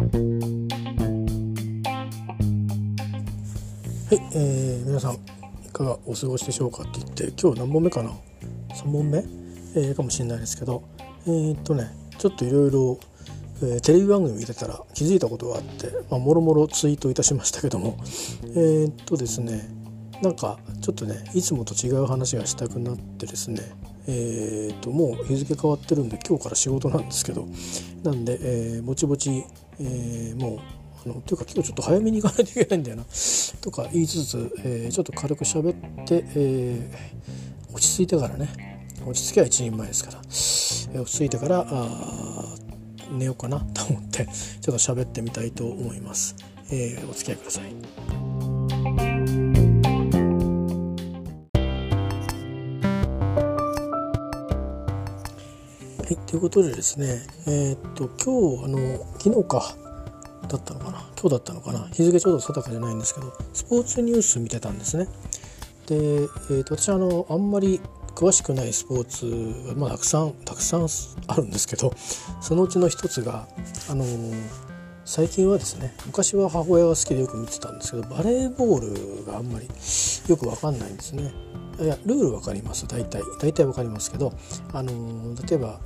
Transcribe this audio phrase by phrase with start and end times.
[0.00, 0.06] は
[4.12, 5.18] い、えー、皆さんい
[5.74, 8.10] かがお過ごしでしょうかって言って今日何本目かな
[8.70, 10.82] ？3本目、えー、かもしれないですけど
[11.26, 12.98] えー、っとねちょっといろいろ
[13.82, 17.98] テレビ番組見てたら気づいたことがあってまあ、もろもろツイートいたしましたけども
[18.56, 19.68] えー、っとですね
[20.22, 23.60] なんかちょっとねいつもと違う話がしたくなってですね
[24.08, 27.46] えーと、ともう日付変わってるんで今日から仕事なんですけど
[28.02, 29.44] なんで、えー、ぼちぼち、
[29.80, 30.60] えー、もう
[31.06, 33.04] あのというか今日ちょっと早めに行かないといけないんだよな。
[33.60, 38.70] とか言いつつ、えー、ちょっと軽く喋って、えー、落ち着いてからね。
[39.06, 42.54] 落ち着きは一人前ですから、えー、落ち着いてからあ
[43.12, 44.26] 寝ようかなと思って
[44.60, 46.36] ちょっと喋ってみたいと思います、
[46.70, 48.29] え、お付き合いください。
[56.10, 59.76] はい、ということでですね、えー、っと今日あの昨日か
[60.48, 60.98] だったのかな？
[61.16, 61.88] 今日だったのかな？
[61.92, 65.06] 日付ちょうど定かじゃないんですけどスポーツニュース見てたんですね。
[65.86, 67.80] で、えー、と私あのあんまり
[68.16, 70.88] 詳しくないスポーツまあ、たくさんたくさん
[71.28, 71.94] あるんですけど
[72.40, 73.46] そのうちの一つが
[73.88, 74.04] あの
[75.04, 79.68] 最近はですね昔は母親が好きでよく見てたんですけどバレーボールがあんまり
[80.26, 81.32] よく分かんないんですね。
[81.78, 84.34] いやルール分かります大体大体分かりますけど
[84.74, 85.80] あの例えば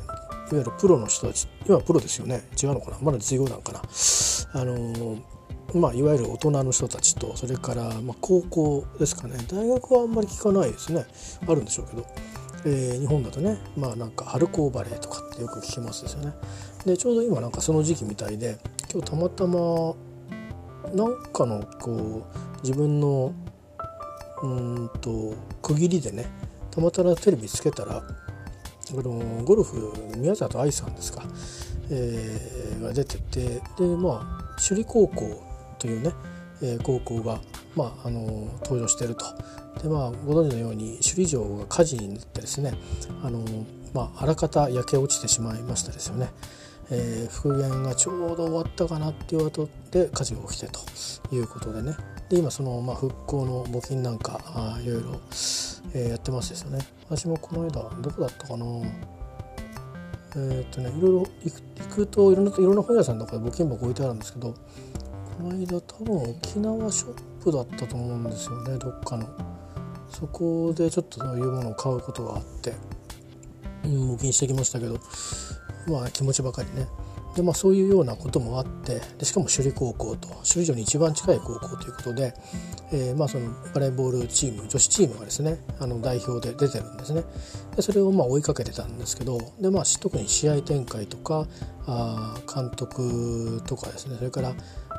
[0.50, 2.48] いわゆるプロの人たち今プロですよね。
[2.62, 2.98] 違うのかな？
[3.00, 3.80] まだ実業団かな？
[4.52, 5.18] あの
[5.74, 9.36] まあ、いわゆる大人の人たちとそれから、まあ、高校ですかね。
[9.48, 11.04] 大学はあんまり聞かないですね。
[11.48, 12.06] あるんでしょうけど、
[12.66, 16.32] えー、日本だとねまあなんか春高バレーとかってよく聞きますですよね。
[16.86, 18.58] でちょうど今なんかその時期みたいで
[18.92, 19.94] 今日たまたま
[20.94, 23.32] なんかのこう自分の
[24.42, 26.26] うんと区切りでね
[26.70, 28.02] たまたまテレビつけたら
[28.98, 31.24] あのゴルフ宮里藍さんですか、
[31.90, 35.42] えー、が出ててでまあ首里高校
[35.78, 36.12] というね、
[36.62, 37.40] えー、高校が、
[37.74, 39.24] まあ、あの登場してると
[39.82, 42.74] で、まあ、ご存知のように首里城が火事になってですね
[43.22, 43.44] あの、
[43.92, 46.28] まあ、あらかた焼け落ちてしまいましたですよね。
[46.90, 51.96] えー、復元がちょうど終わったかなっていう後で火事が起きてということでね。
[52.28, 55.20] で今その、まあ、復興の募金なんかあいろいろ、
[55.94, 56.78] えー、やってますですよね。
[57.08, 58.66] 私もこの間どこだったかな。
[60.36, 64.52] えー、っとねいろいろ行くといろんないろんな本屋さんとかで募金箱置いてあるんですけど
[65.38, 68.78] この間多分沖縄ショップだったと思うんですよね。
[68.78, 69.26] どっかの。
[70.08, 72.72] そこでちょっとそういうものを買うことがあって、
[73.84, 74.98] うん、募金してきましたけど
[75.86, 76.86] まあ気持ちばかりね
[77.34, 82.32] でまあ、そういうようなこともあってでしかも首里高校と首里城に一番近い高校ということで、
[82.92, 87.24] えー、まあそのバレーボールチーム女子チームがですねあの代表で出てるんですね
[87.74, 91.48] でそれをまあ追いかけてたんですけどで、まあ、特に試合展開とか
[91.88, 94.54] あ監督とかですねそれから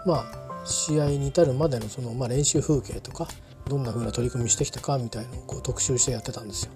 [0.05, 3.29] まあ試合に至るまでのその、まあ、練習風景とか
[3.69, 6.71] どんな風な取り組みしてきたかみたいのをこう特集してやってたんですよ。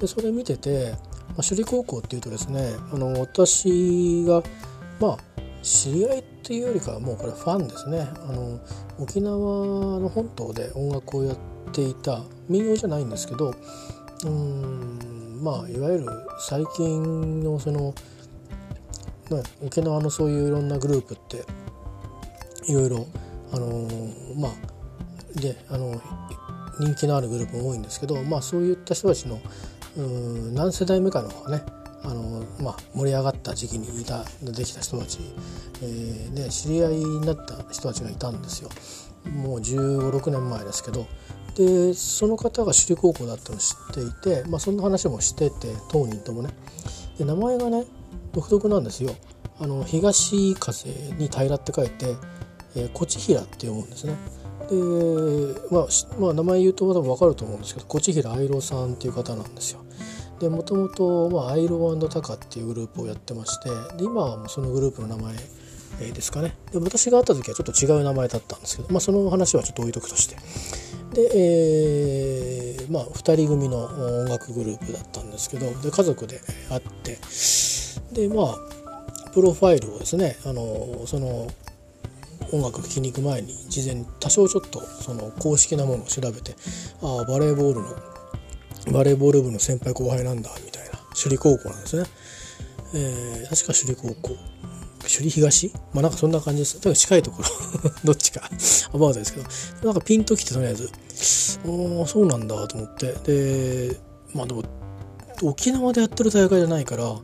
[0.00, 0.94] でそれ見てて、
[1.30, 4.42] まあ、首里高校っていうとですねあの私が
[5.00, 5.18] まあ
[5.62, 8.08] 知り合いっていうよりかはもうこれファンですね。
[8.28, 8.58] あの
[8.98, 11.36] 沖縄の本島で音楽をやっ
[11.72, 13.54] ていた民謡じゃないんですけど
[14.24, 16.06] うんまあいわゆる
[16.38, 17.94] 最近のその、
[19.30, 21.44] まあ、沖縄のそういういろんなグループって
[22.70, 23.06] いろいろ
[23.52, 23.88] あの
[24.36, 26.00] まあであの
[26.78, 29.40] 人気のあるグループも多いんですけど、まあ、そういった人たちの
[29.98, 31.62] ん何世代目かのね
[32.02, 35.18] あの、まあ、盛り上がった時期にいたできた人たち、
[35.82, 38.70] えー、で知り合いになった人たちがいたんですよ。
[39.34, 41.06] もう1 5 6年前ですけど。
[41.56, 46.50] でその方が首里高校だったのを知っていて、まあ、そんな話もしてて当人ともね。
[47.18, 47.84] で名前がね
[48.32, 49.14] 独特なんですよ。
[49.58, 52.16] あの東風に平って書いて、
[52.76, 54.14] えー、こちひらって読むんですね。
[54.70, 54.76] で、
[55.70, 55.86] まあ、
[56.18, 59.80] まあ、名前言うと多分分かると思うんですけどこちひら愛郎さんっていう方なんですよ。
[60.38, 65.34] でもともと、まあ、アイロタカっていうグループをやってましてで今はもうそのグループの名前
[65.98, 66.56] ですかね。
[66.72, 70.36] で私が会った時はちょっと違う名前だったんですけど、まあ、その話はちょっと置いとくとして。
[71.14, 77.18] で、えー、まあ、2人組の音楽グループだったんですけどで家族で会って
[78.12, 81.48] でまあプロファイルをですねあのその
[82.52, 86.54] 音楽聴きに行く前に事前に多少ちょっとその公式なものを調べて
[87.02, 87.88] ああバレーボールの
[88.92, 92.08] バレーボール部の先輩後輩なんだみたいな首里高校なんですね、
[92.94, 94.36] えー、確か首里高校。
[95.02, 95.72] 首里東？
[95.92, 96.76] まあなんかそんな感じです。
[96.76, 97.90] だから近いところ。
[98.04, 98.48] どっちか。
[98.92, 99.46] アバウトですけど。
[99.86, 100.88] なんかピンときてとりあえず。
[100.88, 103.12] ああそうなんだと思って。
[103.24, 103.96] で
[104.34, 104.62] まあでも
[105.42, 107.16] 沖縄でやってる大会じゃないから。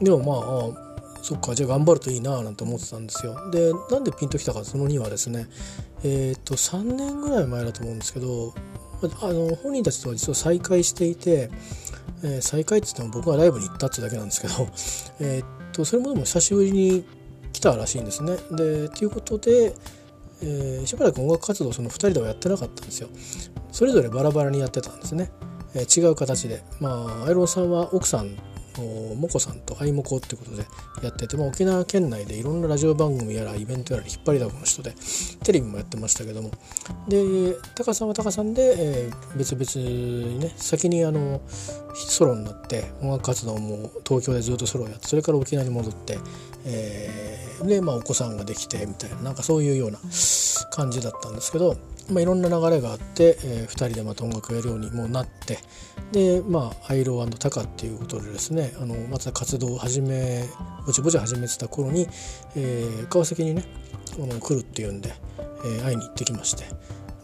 [0.00, 0.85] でもまあ
[1.26, 5.48] そっかじゃあ頑張るといいななんて思ってたんですよでなんでピンときたかその2はですね
[6.04, 8.54] えっ、と3年ぐらい前だと思うんですけど
[9.02, 11.50] あの本人たちとは実は再会していて、
[12.22, 14.68] えー、再会って言っても僕がライブに行ったってだけなんですけど、
[15.20, 17.04] えっとそれもでも久しぶりに
[17.52, 18.36] 来たらしいんですね。
[18.52, 19.74] でということで、
[20.42, 23.08] えー、しばらく音楽活動その2人ではやってなかったんですよ。
[23.72, 25.30] それぞれバラバラにやってたんですね。
[25.74, 26.62] え、違う形で。
[26.80, 28.36] まあアイロンさんは奥さん
[28.82, 30.64] もこさんとあいもこってことで
[31.02, 34.94] やってて、まあ、沖縄県内でいろんなラジオ番組やらイベントやら引っ張りだこの人で
[35.44, 36.50] テレビもやってましたけども。
[37.08, 41.40] でタカさんはタカさんで、えー、別々にね先にあの
[41.94, 46.18] ソロになって音楽活動も東京でずっとソロをやってそれから沖縄に戻って、
[46.64, 49.98] えー、で、まあ、お子さんができてみたいななんかそういうような
[50.70, 51.76] 感じだったんですけど
[52.10, 55.58] まあ、いろんな流れがあって、えー、2人でまた音楽をやるようにもなって
[56.12, 60.44] でまあアイロータカっていうことでですねあのまた活動を始め
[60.86, 62.06] ぼちぼち始めてた頃に、
[62.54, 63.64] えー、川崎にね
[64.14, 65.14] あの来るっていうんで、
[65.64, 66.64] えー、会いに行ってきまして。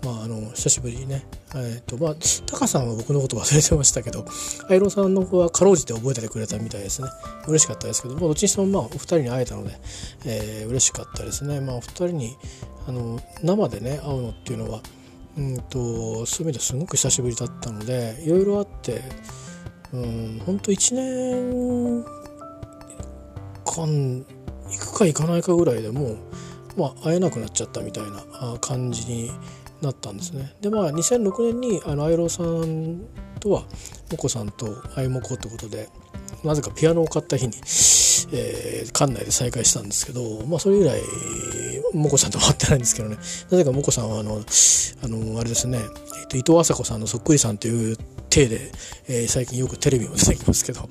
[0.05, 2.15] まあ、あの久しぶりにね、えーとまあ、
[2.47, 4.27] タカさんは僕のこと忘れてましたけど
[4.69, 7.09] アイロンさんの方はかろうじて覚えててくれたみたいですね。
[7.47, 9.79] 嬉しかったですけど、まあ、どっちにしてもまあお二人に会えたので、
[10.27, 12.37] えー、嬉しかったですね、まあ、お二人に
[12.89, 14.81] あの生でね会うのっていうのは
[15.39, 19.03] うんとそういう意味ですごく久しぶりだったのでいろいろあって
[19.93, 22.05] うん本当1年
[23.65, 24.25] 間
[24.69, 26.19] 行くか行かないかぐらいでもう、
[26.77, 29.31] まあ、会えなくなっちゃったみたいな感じに
[29.83, 30.55] なったんですね。
[30.61, 33.03] でまあ2006年にあのアイローさん
[33.41, 33.65] とは
[34.11, 35.89] モコさんとアイモコってことで
[36.45, 37.55] なぜかピアノを買った日に、
[38.33, 41.01] えー、館内で再会したんですけど、まあ、それ以来
[41.93, 43.17] モコさんと会ってないんですけどね
[43.51, 44.41] なぜかモコさんはあの
[45.05, 47.97] あのあれですね、えーと、伊藤麻子さんのそっくりさんという
[48.29, 48.73] 体で、
[49.09, 50.89] えー、最近よくテレビも出てきますけど、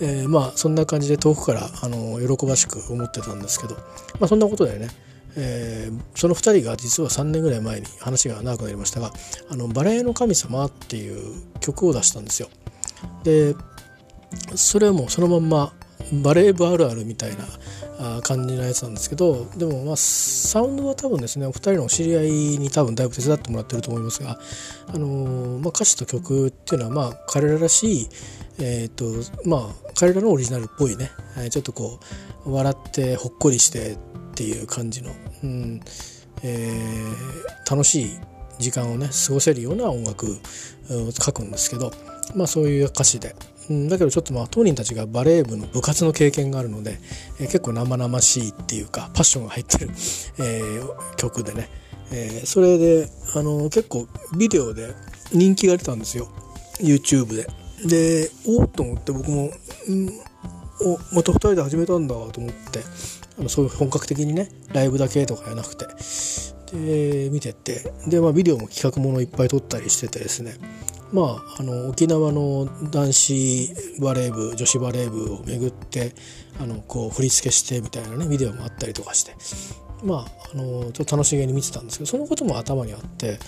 [0.00, 3.82] えー、まあそんな感じで遠くからあの喜ばしく思ってたんですけど、ま
[4.22, 4.88] あ、そんなことでね
[5.36, 9.12] えー、その2人が実は3年ぐらい前に話が長くなりましたが
[9.48, 12.48] 「あのバレエの神様」っていう曲を出したんですよ。
[13.24, 13.54] で
[14.54, 15.72] それはもうそのまんま
[16.12, 24.38] バレー部あるあるみたいな感じのやつなんですけどでもまあサウンドは多分ですねお二人のお知り合いに多分だいぶ手伝ってもらってると思いますが、
[24.86, 28.08] あのー、まあ、歌詞と曲っていうのはまあ彼ららしい、
[28.60, 29.04] えーと
[29.44, 31.10] まあ、彼らのオリジナルっぽいね
[31.50, 31.98] ちょっとこ
[32.46, 33.96] う笑ってほっこりして
[34.38, 35.10] っていう感じの、
[35.42, 35.80] うん
[36.44, 38.20] えー、楽しい
[38.60, 40.38] 時間をね過ごせるような音楽
[40.90, 41.90] を書くんですけど、
[42.36, 43.34] まあ、そういう歌詞で。
[43.68, 47.00] うん、だけどちょっとまあ当人たちがバレー部の部活の経験があるので、
[47.40, 49.90] えー、結構生々しいっていうかパッションが入ってる、
[50.38, 51.68] えー、曲でね、
[52.12, 54.06] えー、それであの結構
[54.38, 54.94] ビデオで
[55.32, 56.28] 人気が出たんですよ。
[56.78, 57.46] YouTube で。
[57.86, 59.50] でおっと思って僕も、
[59.88, 60.08] うん、
[60.80, 62.84] おまた2人で始めたんだと思って。
[63.38, 65.86] あのそういう本格的にねライブだけとかじゃなくて。
[66.72, 67.92] で見てって。
[68.08, 70.54] で、まあ、ビデオも企画ものいっぱい撮ったりしててですね。
[71.12, 76.12] まあ、あの沖縄の男子バレー部女子バレー部を巡って
[76.60, 79.34] あのこう振り付けしてみたいなねビデオもあったりとかして。
[80.04, 83.38] まああのちょっと楽しげに見てたんですけどそのことも頭にあって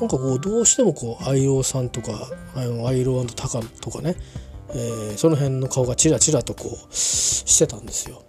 [0.00, 4.16] なんかこうどうしてもこう愛用さんとかあのアイロータカとかね、
[4.70, 8.22] えー、その辺の顔がチラチラとこうしてたんですよ。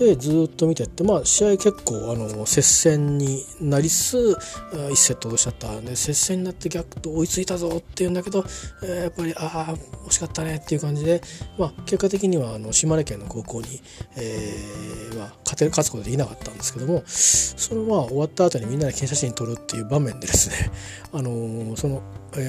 [0.00, 4.38] でずっと見てってまあ試合結構あの接戦になりつつ
[4.72, 8.42] 1セット落としちゃったんで接戦になって逆と追いついたぞっていうんだけど、
[8.82, 9.74] えー、やっぱりああ
[10.08, 11.20] 惜しかったねっていう感じで、
[11.58, 13.82] まあ、結果的にはあの島根県の高校に、
[14.16, 20.70] えーまあ、勝て勝つことできなかったんですけどもそのまあ終わった後にみんなで記念写真撮るっていう場面でですね
[21.12, 22.02] あのー、その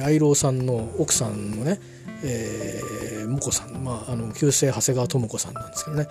[0.06, 1.78] 愛郎さんの奥さんのね
[2.24, 6.08] えー、もこさん、まあ、あの旧姓長谷川智子さんなんですけどね。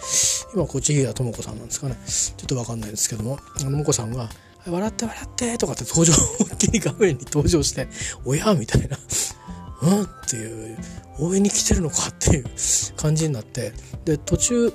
[0.54, 1.98] 今こっち平智子さんなんですかね。
[2.06, 3.40] ちょっと分かんないですけども。
[3.60, 4.30] あのもこさんが
[4.68, 7.88] 「笑って笑って」とかって登場思いっきり画面に登場して
[8.26, 8.98] 「おや?」みたいな
[9.82, 10.78] 「うん?」っていう
[11.20, 12.46] 応援に来てるのかっていう
[12.96, 13.74] 感じになって。
[14.06, 14.74] で途中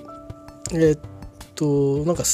[0.72, 1.00] えー、っ
[1.54, 2.24] となんか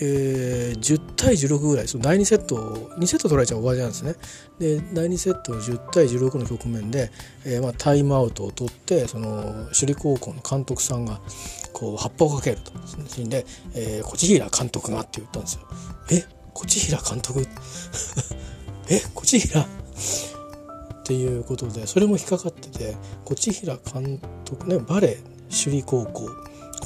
[0.00, 2.56] えー、10対16ぐらいその第2セット
[2.98, 4.14] 2セット取られちゃう終わりなんですね。
[4.58, 7.10] で第2セットの10対16の局面で、
[7.44, 11.20] えー、まあ、タイムアウトを取ってその首里高校の監督さんが
[11.72, 12.72] こう葉っぱをかけると。
[12.86, 15.62] そのシーンで、えー、越平監督がって言ったんですよ。
[16.10, 16.24] え？
[16.62, 17.46] 越平監督？
[18.88, 18.96] え？
[18.96, 19.62] 越平？
[19.62, 19.66] っ
[21.04, 22.96] ていうことでそれも引っかかってて
[23.30, 26.28] 越平監督ねバレー首里高校。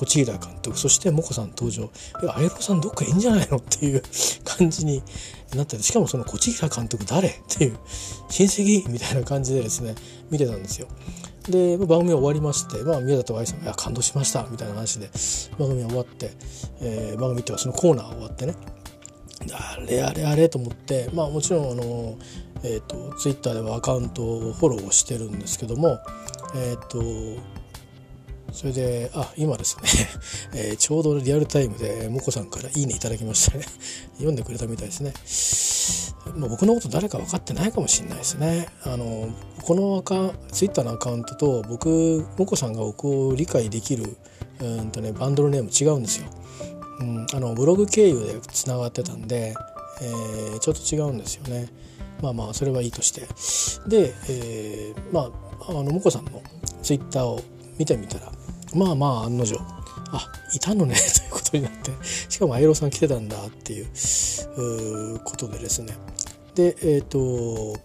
[0.00, 1.90] 越平監督そしてモコさん登場
[2.34, 4.02] 「あやろさんどっかいいんじゃないの?」っていう
[4.44, 5.02] 感じに
[5.54, 7.28] なってしかもその越平監督誰？
[7.28, 7.78] っていう
[8.28, 8.88] 親戚？
[8.88, 9.94] みたいな感じでですね
[10.30, 10.88] 見てたんですよ。
[11.48, 15.10] で番組終わりまして、まあ、宮里愛さんが「感動しました」みたいな話で
[15.58, 16.30] 番組終わって、
[16.80, 18.54] えー、番組っていうかそのコーナー終わってね。
[19.52, 22.18] あれあれあれと思ってまあもちろんあの、
[22.62, 25.98] えーと、ツイッターではアカウントをフォローしてるんですけども
[26.54, 27.40] えっ、ー、と
[28.52, 29.88] それであ今ですね、
[30.54, 33.64] えー、ちょうどリアルタイムでもこさんから「いいね」いただきましてね
[34.18, 35.12] 読んでくれたみたいですね。
[36.36, 38.68] まあ、僕のこと誰か分かってないかもしれないですね。
[38.84, 39.30] あの
[39.62, 44.16] このアカツイッターのアカウントと僕もこさんが僕を理解できる
[44.60, 46.26] うんと、ね、バンドのネーム違うんですよ。
[47.00, 49.54] うん、あのブログ経由でつながってたんで、
[50.02, 51.68] えー、ちょっと違うんですよね。
[52.20, 53.22] まあまあそれはいいとして
[53.88, 55.30] で、えー、ま
[55.66, 56.42] ああのもこさんの
[56.82, 57.40] ツイッターを
[57.78, 58.30] 見てみたら
[58.74, 59.58] まあまあ案の定
[60.12, 61.90] あいたのね ということになって。
[62.28, 63.86] しかもアイロさん来てたんだっていう
[65.24, 65.96] ことでですね。
[66.54, 67.78] でえっ、ー、と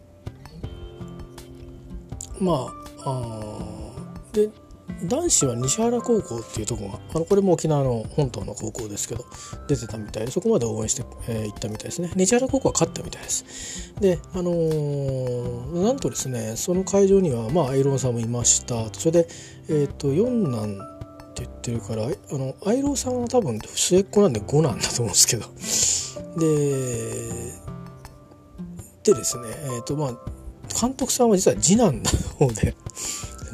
[2.40, 2.68] ま
[3.04, 3.60] ああ
[4.34, 4.50] で
[5.04, 9.26] 男子は西原高校っていうとこがあのこれも沖縄の本島の高校ですけど
[9.68, 12.12] 出てたみたいでそこまで応援してい、えー、ったみたいですね。
[12.16, 13.94] 西原高校は勝ったみたいです。
[14.00, 18.94] であのー、なんとですねその会場にはまあアイロンさんもいました。
[18.94, 19.28] それで
[19.70, 20.78] えっ、ー、と四男
[21.32, 25.46] って言ってるからあのアイロンさんは多分末っ子なんで5なんだと思うんですけど。
[26.38, 27.66] で
[29.04, 29.44] でですね
[29.76, 30.16] えっ、とまあ
[30.80, 32.10] 監督さんは実は次男の
[32.48, 32.76] 方で。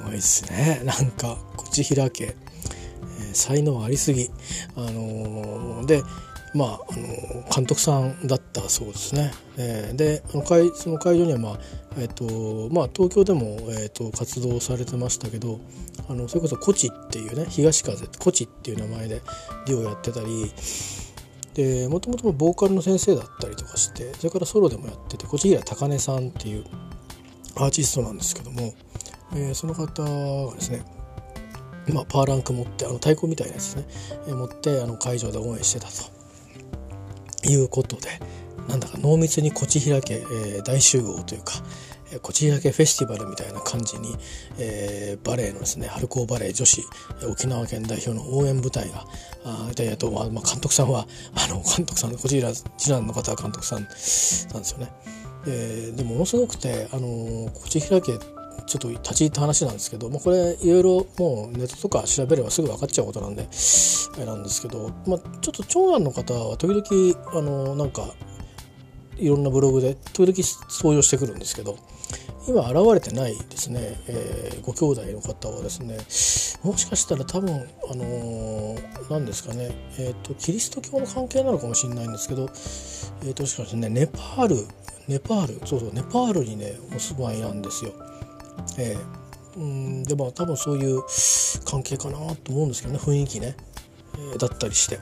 [0.02, 0.82] ごいですね。
[0.84, 4.30] なんかこち開け、えー、才能ありすぎ。
[4.76, 6.04] あのー、で
[6.54, 9.32] まあ、あの監督さんだったそうですね。
[9.58, 11.60] えー、でその会その会場には、まあ
[11.98, 15.60] えーとまあ、東京でも、えーと、活動されてましたけど
[16.10, 19.22] あのそれこそ「コチ」っていうね東風「コチ」っていう名前で
[19.66, 20.52] デュオやってたり
[21.54, 26.66] でもともとボーカルの先生だったりとかしてそれからソロでもやってて越平高根さんっていう
[27.56, 28.74] アーティストなんですけども、
[29.34, 30.84] えー、その方がですね
[31.94, 33.86] まあ、パーランク持ってあの太鼓みたいなやつね、
[34.28, 38.08] えー、持ってあの会場で応援してたということで
[38.68, 41.54] なんだか濃密にこち開け、えー、大集合というか
[42.22, 44.16] こち開けフェスティバルみたいな感じに、
[44.60, 46.84] えー、バレエのですね春高バレエ女子
[47.30, 49.06] 沖縄県代表の応援部隊が
[49.46, 54.92] あいやと、まあ、監督さんはあの監督さんこちら次男の方は監督さんなんですよね。
[55.48, 58.20] えー、でものすごくてあのこち開け
[58.66, 63.48] ちょっと立ち入った話なんですけど、まあ、これいろいろもうネットとか調べればすぐ分かっちゃうことなんで
[64.16, 68.14] あれなんですけど、まあ、ちょっと長男の方は時々あのなんか
[69.18, 70.34] いろんなブログで時々
[70.70, 71.78] 登場してくるんですけど
[72.48, 75.98] 今現れてないですね、えー、ご兄弟の方はですね
[76.64, 77.52] もしかしたら多分
[77.90, 82.44] あのー、ですかね、えーと、キリスト教の関係なのかもしれないんですけど、
[83.24, 84.56] えーと、しかしねネパール
[85.08, 87.94] ネパールそうそうネパールにねお住まいなんですよ。
[88.78, 91.02] えー、うんでまあ多分そういう
[91.66, 93.56] 関係かなと思うんですけどね雰囲気ね、
[94.16, 95.00] えー、だったりして。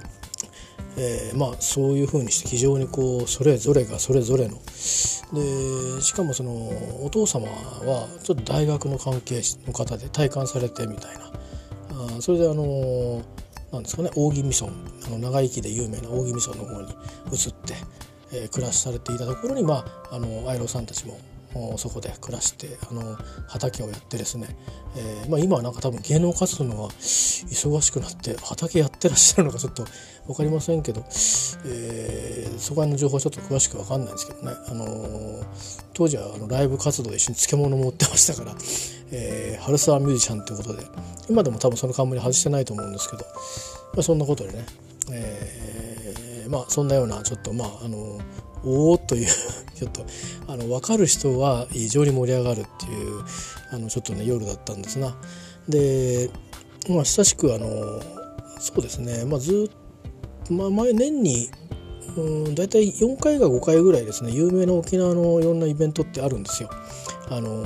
[0.97, 4.57] えー、まあそういうふうにして非常にこうそれぞれがそれぞれの。
[5.31, 6.51] でしかもその
[7.05, 11.31] お父様はちょっと大学の関係の方で体感されてみたいな。
[12.17, 13.21] あそれであの
[13.71, 14.69] なんですかね扇味噌
[15.05, 16.87] あの長生きで有名な扇味噌の方に
[17.31, 17.75] 移って、
[18.33, 21.19] えー、暮らしされていたところにまああの愛郎さんたちも
[21.77, 24.55] そこで暮らしてあの畑をやってですね、
[24.95, 29.83] えーまあ、今はなんか多分芸能活動のが忙しくなって畑やってらっしゃるのかちょっと
[30.27, 31.01] 分かりませんけど、
[31.65, 35.45] えー、そこら辺の情報はちょっと詳しく分かんないんですけどね、あのー、
[35.93, 38.55] 当時はあのライブ活動で一緒に漬物も売ってましたから、
[39.11, 40.83] えー、春沢ミュージシャンということで
[41.29, 43.25] 今でも多分その冠外してないと思うんですけど、
[43.93, 44.65] まあ、そんなことでね、
[45.11, 48.19] えー、まあそんなようなちょっとまああの
[48.63, 49.27] おおという
[49.75, 50.05] ちょっと
[50.47, 53.23] あの分かる人は非常に盛り上がるっていう
[53.71, 55.17] あのちょっとね夜だったんですな。
[55.67, 56.29] で
[56.89, 58.01] まあ親しくあの
[58.59, 59.89] そうですね、まあ、ずっ
[60.49, 61.49] まあ、前年に
[62.17, 66.69] うん大体4回か5回ぐらいですね有名な沖縄のいろんなイベントってあるんですよ。
[67.31, 67.63] あの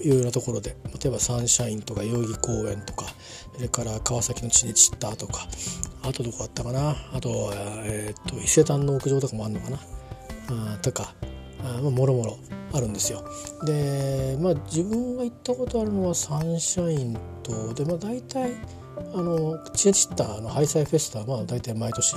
[0.00, 3.06] いろいろなところで例えばサンシャインとか代々木公園とか
[3.56, 5.48] それから川崎の地に散ったとか
[6.04, 6.94] あとどこあったかな？
[7.12, 7.50] あと,、
[7.84, 9.78] えー、っと伊勢丹の屋上とかもあるのかな？
[10.82, 11.14] とか
[11.64, 12.38] あもろもろ
[12.72, 13.24] あるんですよ。
[13.64, 18.52] でまあ自分が行ったことあるのはサンシャインとでまあ大体
[19.14, 22.14] あのチネチッタのハイサイフェスタはまあ大体毎年、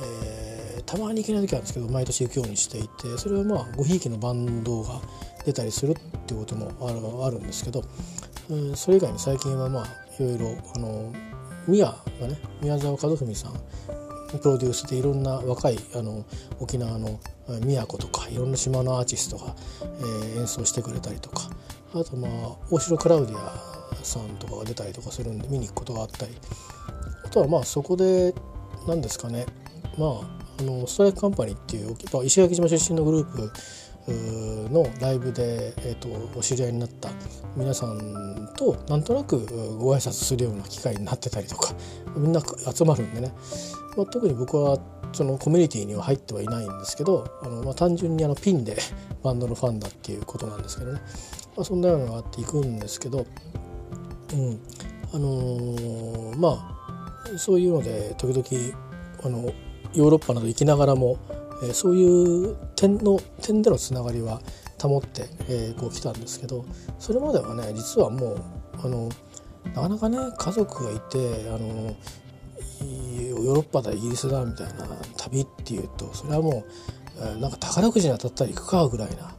[0.00, 5.00] えー、たまに行けない時あるんですけど毎年行くようにしていてそれはまあごひいきのバンドが
[5.44, 5.94] 出たりするっ
[6.26, 7.82] ていうこともあるあるんですけど、
[8.50, 9.86] うん、それ以外に最近はまあ
[10.22, 11.12] いろいろあの
[11.66, 11.86] 宮
[12.20, 13.52] がね宮沢和文さん
[14.26, 16.24] プロデュースでいろんな若いあの
[16.60, 17.20] 沖縄の
[17.60, 21.50] 宮古とかいろんな島のアーティストが、えー、演奏してくれたりとか。
[21.94, 22.30] あとまあ
[22.70, 23.54] 大城クラウディア
[24.02, 26.32] さんとかが出たりとかするんで見に行くことがあったり。
[27.24, 28.34] あとはまあそこで
[28.86, 29.46] 何ですかね。
[29.96, 30.10] まあ
[30.58, 33.52] あのストライクカンパニーっていう石垣島出身のグループ
[34.72, 37.10] のライブで、えーと、お知り合いになった
[37.56, 39.44] 皆さんとなんとなく
[39.76, 41.74] ご挨拶するような機会になってたりとか
[42.16, 43.32] みんな集まるんでね、
[43.96, 44.78] まあ、特に僕は
[45.12, 48.76] そのコミュニティには入ってはいないんですけどあの、まあ、単純にあのピンで
[49.22, 51.00] バンドのファンだっていうことなんですけどね、
[51.56, 53.24] まあ、そんなようなのがあっていくんですけど、
[54.34, 54.60] うん。
[55.14, 56.76] あのー、ま
[57.34, 58.76] あそういうので時々
[59.22, 59.52] あの
[59.94, 61.16] ヨーロッパなど行きながらも
[61.62, 64.40] えー、そういう点の点でのつながりは
[64.80, 66.64] 保って、えー、こう来たんですけど
[66.98, 68.42] それまではね実はもう
[68.84, 69.08] あの
[69.74, 71.96] なかなかね家族がいてあの
[72.80, 76.64] ヨーロッパだイギリスだみたいな旅っていうとそれはも
[77.18, 79.34] う、なんか宝くじに当たったら行くかぐらいな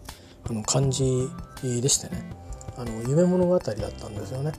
[0.49, 1.27] あの感じ
[1.63, 2.31] でしてね
[2.77, 4.53] あの夢物語だったんですよね。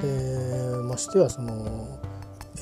[0.00, 2.00] でましてやその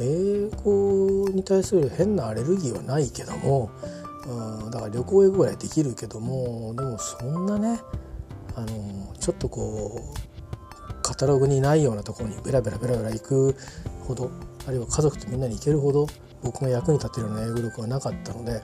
[0.00, 3.70] 英語に対する変なアレルギーはないけども
[4.26, 7.80] うん、だから旅行行くぐらいできるけどもでもそんなね
[8.56, 13.56] あのちょっとこうカタログにないようなところにベラベラベラベラ行く
[14.06, 14.30] ほど
[14.66, 16.06] あるいは家族とみんなに行けるほど
[16.42, 18.62] 僕が役に立てるような英語力はなかったので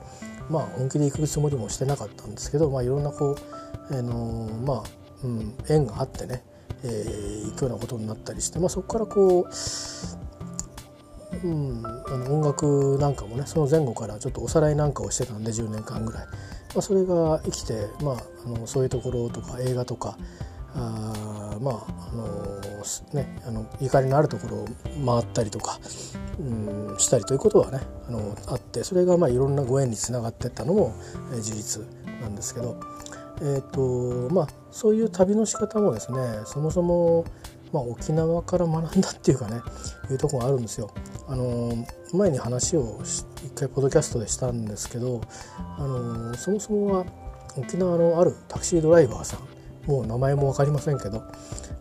[0.50, 3.36] まあ本気で行くつもりもしてなかったんですけど、まあ、いろんなこ
[3.90, 4.82] う、あのまあ、
[5.24, 6.42] うん、縁があってね、
[6.84, 9.52] えー、行くようなことになったりして、まあ、そこからこう
[11.44, 16.34] うん、あの音楽なんかもねその前後からちょっとおさらいなんかをしてたんで10年間ぐらい、ま
[16.76, 20.16] あ、それが生きて、まあ、あのそういうところとか映画とか
[20.74, 21.12] あ
[21.62, 22.62] まああの
[23.12, 24.66] ねあのゆかりのあるところを
[25.20, 25.78] 回ったりとか、
[26.38, 30.94] うん、したりということはねあのあってそれがまあいろんなご縁につながっていったのも、
[31.32, 31.82] えー、事実
[32.20, 32.80] なんですけど、
[33.40, 37.24] えーとまあ、そういう旅の仕方もですねそもそも、
[37.72, 39.60] まあ、沖縄から学んだっていうかね
[40.10, 40.92] いうとこがあるんですよ。
[41.28, 41.72] あの
[42.12, 45.22] 前に話を一回ポッドキャストでしたんですけど、
[45.78, 47.06] あのそもそもは
[47.56, 49.40] 沖縄のあるタクシードライバーさん
[49.86, 51.22] もう名前も分かりませんけど、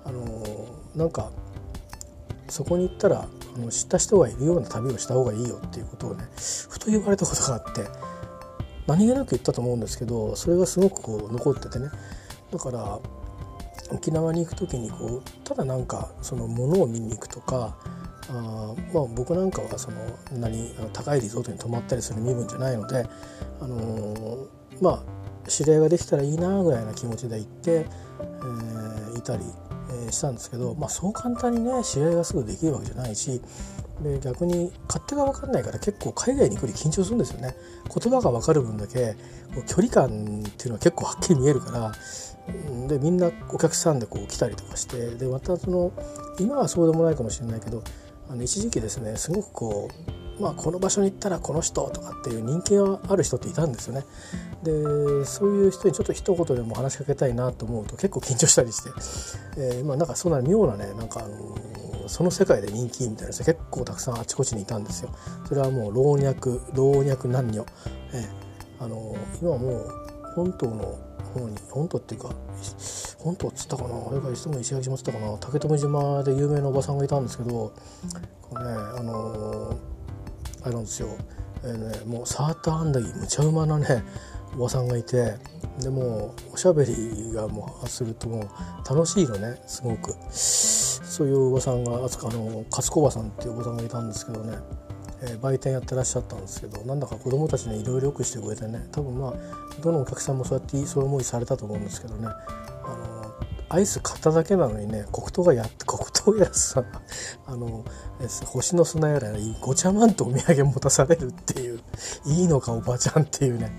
[0.06, 1.32] あのなんか
[2.50, 6.26] そこに行ったらあの知った人がいるような旅をした方がいいよっていうことをね
[6.70, 7.86] ふと言われたことがあって
[8.88, 11.90] 何気なく言ったと思うんですけどそれがすごくこう残っててね。
[12.52, 13.00] だから
[13.92, 17.78] 沖縄に行く時にこうただなんかその物を見に行くとか
[18.30, 19.98] あまあ僕なんかはその
[20.34, 23.06] 何高いリゾートに泊まったりする身分じゃないので、
[23.60, 24.48] あのー、
[24.82, 25.04] まあ
[25.48, 29.44] 知り合いができたらいいなぐらいな気持ちで行って、えー、いたり、
[30.06, 33.42] えー、したんですけど、まあ、そう簡単にね知り合いがすぐできるわけじゃないし
[34.04, 37.56] で逆に勝手が分かんないから結構海外に来る緊張するんですよね。
[37.88, 39.16] 言葉が分かる分だけ
[39.68, 41.92] 距離感っていうのは結構はっきり見えるから
[42.88, 45.92] でみんなお客さんでこう来たりとかしてでまたその
[46.40, 47.84] 今はそうでもないかもしれないけど
[48.30, 54.06] あの一時期ですねすごくこう、まあ、この場所に行ったらこの人とかっていう人気がある人っていたんですよね。
[54.64, 54.72] で
[55.26, 58.90] そういう人にちょっと一言でも話しかけたいなと思うと結構緊張したりして、
[59.58, 65.10] えー、まあなんかそんな妙なねなんかあのその世界で人気みたいな人結構たくさんあちこちにいたんですよ。
[65.48, 67.66] それはもう老若老若男女、
[68.14, 69.88] えー、あの今もう
[70.36, 71.00] 本島の
[71.34, 72.30] 方に本島っていうか
[73.18, 73.90] 本島っつったかな？
[73.96, 75.38] あれかいつも石垣島っつったかな？
[75.40, 77.74] 竹富島で有名なおばさんがいたんですけど
[78.42, 79.76] これねあのー、
[80.64, 81.10] あれなんですよ、
[81.64, 84.04] えーね、もうサーターアンダギーむちゃうまなね
[84.56, 85.36] おばさんがいて
[85.80, 90.14] でもおしゃべりがもうするともう楽しいのねすごく。
[90.32, 94.58] そういうおばさんがあの勝子おばさんっていうおばさんがいたんですけどね
[95.24, 102.28] えー、売店やってらっしゃったんですけどなんだか子供たちにいろいろよくしてくれてね多分まあどのお客さんもそうやってそういう思いされたと思うんですけどね。
[103.72, 106.84] アイス買っただけなのにね黒糖がやって 黒糖やらさ
[107.46, 107.86] あの
[108.46, 109.30] 星の砂やら
[109.62, 111.80] ごちゃまんとお土産持たされるっていう
[112.26, 113.72] いいのかおばちゃんっていうね、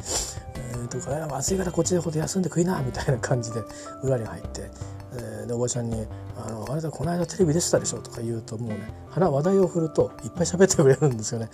[0.56, 3.62] えー、とか暑いからこっちでほど休んで食いなみたいな感じで
[4.02, 4.70] 裏に入って、
[5.14, 8.78] えー、でおばちゃんにあのあれだこの間テレビ出てたでしょとか言うともうね
[9.10, 11.50] 話話題を振るといっぱい喋ってくれるんですよね。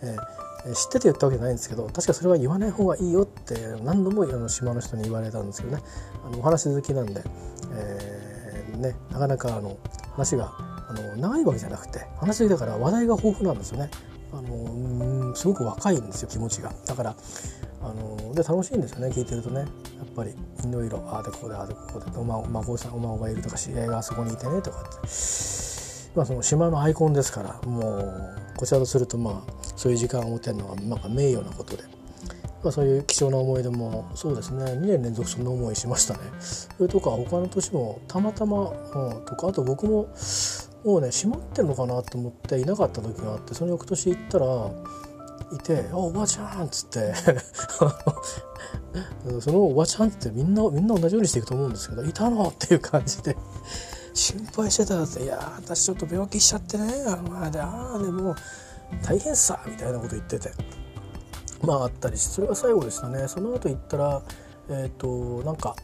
[0.00, 0.41] えー、
[0.74, 5.82] 知ってて言ったわけじゃないんですけど確かそれは言わない方がいいよって何度もあの島の人に言われたんですけどね
[6.24, 7.22] あのお話好きなんで、
[7.72, 9.76] えー、ね、なかなかあの
[10.12, 10.52] 話が
[10.88, 13.90] あの長いわけじゃなくて話だから話題が豊富なんですよね。
[14.32, 16.72] あのすごく若いんですよ気持ちが。
[16.86, 17.14] だから
[17.82, 19.68] あので楽しいんですよね聞いてるとねやっ
[20.14, 20.34] ぱりい
[20.72, 25.71] ろいろああでここでああでここでお孫さんお孫がいるとか知り合いがあそこにいてねとかって
[26.14, 31.82] まあその島のアイコンですからもうこちらとするとまあそういう時間を持てるのはなんか名誉なことで
[32.62, 36.20] まあ、そういう貴重な思い出もそうですね2年連続そんな思いしましたね。
[36.38, 38.62] それとか他の年もたまたま、う
[39.14, 40.08] ん、とかあと僕も
[40.84, 44.70] もうね閉まってるのかなと思っていなかった時があってその翌年行ったら
[45.52, 47.14] いて「おおばあちゃん」っつって
[49.40, 53.36] そのおばちゃんってみんなみんな同じようにしていくと思うんですけど「いたの?」っていう感じで
[54.14, 57.04] 心配してたって「いや私ちょっと病気しちゃってね。
[57.06, 58.34] あの前でああでも
[59.02, 60.50] 大変さ」みたいなこと言ってて。
[61.62, 63.28] まああったりしてそれが最後でしたね。
[63.28, 64.22] その後行ったら
[64.68, 65.76] えっ、ー、となんか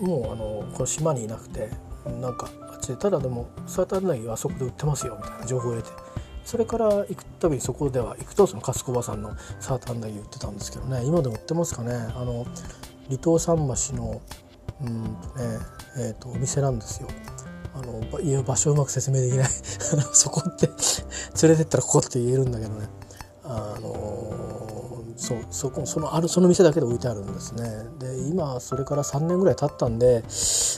[0.00, 1.70] もうあのこの島にいなくて
[2.20, 5.92] なんかあっちでただでもサーターアンダギーはあそこで売ってますよみたいな情報を得て。
[6.44, 11.02] それから行くたびにそこでは行くとそのカスコバさんのサーターアンダギー売ってたんですけどね。
[11.04, 11.94] 今でも売ってますかね。
[11.94, 12.46] あの
[13.06, 14.20] 離島桟橋の
[14.82, 15.10] うんね
[15.96, 17.08] えーと、お店なんですよ。
[17.74, 19.48] あのいう場所うまく説明できない。
[20.12, 20.68] そこって
[21.42, 22.88] 連れてったらここって言えるんだけどね。
[23.44, 24.64] あの
[25.16, 27.86] そうそこそのあるその店だけで置いてあるんですね。
[27.98, 30.24] で今それから3年ぐらい経ったんで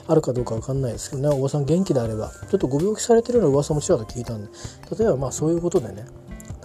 [0.08, 1.34] あるかどうか分かんないですけどね。
[1.34, 2.30] おばさん元気であれば。
[2.50, 4.48] ちょっとご病気されてるような噂もちらっと聞いたんで。
[4.98, 6.06] 例えばまあそういうことでね。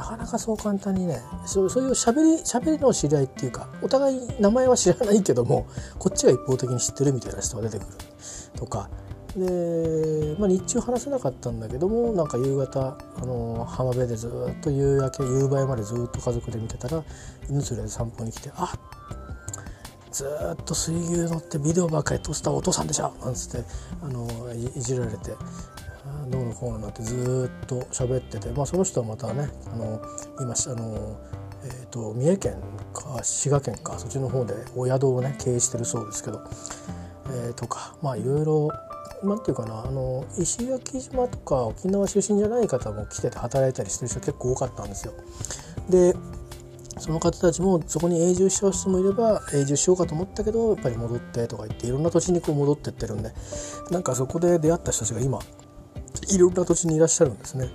[0.01, 5.67] なかなかそう簡単にねそうそういうしゃべりしゃべりの知り合いっていうかお互い名前は知らないけども
[5.99, 7.87] こっちが一方的に知ってるみたいな人が出てくる
[8.55, 8.89] とか
[9.35, 17.03] で、まあ、日中話せなかったんだけどもなんか夕方あの浜辺でずっと夕焼け夕映えまでずっと家族で見てたら
[17.49, 18.73] 犬連れで散歩に来て「あ
[20.11, 23.65] ずっと水牛乗ってビデオばっかり撮ったお父さんでしょ」なんつって
[24.01, 25.31] あのいじられて
[26.29, 30.01] どうのこうのなってずっと喋ってて、まあ、その人はまたねあの
[30.39, 31.17] 今あの、
[31.63, 32.55] えーと、三重県
[32.93, 36.41] か滋賀県かそっちの方でお宿をね経営してるそうですけど、
[37.27, 38.69] えー、とかまあいろいろ
[39.23, 45.13] なんていうかなあの石垣島とか沖縄出身じゃない方も来てて働いたりしてる人結構多かったんですよ。
[45.89, 46.15] で
[46.97, 53.31] その方たちもそこに永住しちゃう人もいれば永住しようかと思ったけどやっぱり戻ってとか言っていろんな土地にこう戻ってってるんで
[53.89, 55.39] なんかそこで出会った人たちが今
[56.29, 57.69] いろんな土地にいらっしゃるんですね。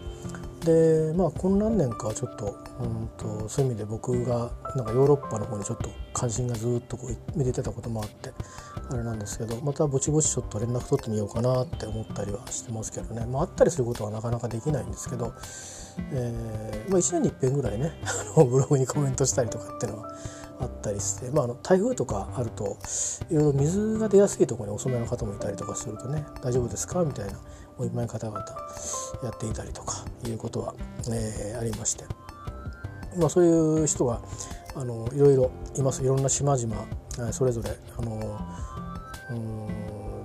[0.66, 8.33] でまあこの何年かちょっと,、うんと、そういう意味で僕がなんかヨーロッパの方にちょっと関心がずっとこう見れてたこともあって
[8.90, 15.33] あれなんですけどまたぼちぼちちょっと連絡取ってみようかなって思ったりはしてますけどね、まあ、会ったりすることはなかなかできないんですけど、
[16.12, 17.92] えーまあ、1年にいっぺんぐらいね
[18.37, 20.11] ブログにコメントしたりとかっていうのは
[20.59, 22.76] あったりして、まあ、あの台風とかあると
[23.31, 27.05] いろいろ水が出やすいところにお住まいの方もいたりとかするとね大丈夫ですか？
[27.05, 27.38] みたいな
[27.79, 28.39] お見舞い方々
[29.23, 30.75] やっていたりとかいうことは、
[31.11, 32.05] えー、ありまして、
[33.19, 34.21] まあ、そういう人が
[34.75, 36.03] あのいろいろいます。
[36.03, 36.77] いろんな島々
[37.33, 38.39] それぞれあの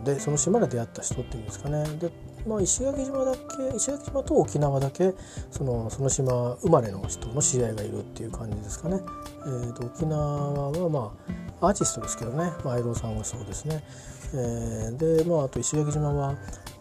[0.04, 1.84] でその島で出会った人っていうんですかね。
[2.00, 2.12] で、
[2.45, 5.13] まあ、石垣島だけ石垣島と沖縄だけ
[5.51, 8.99] そのその島生まれの人の知り合いがいるっていう感じですかね。
[9.45, 11.13] えーと、沖縄はま
[11.62, 13.84] あアーティストですけどね、まあ、相さんはそうですね。
[14.34, 16.36] えー、でまああと石垣島は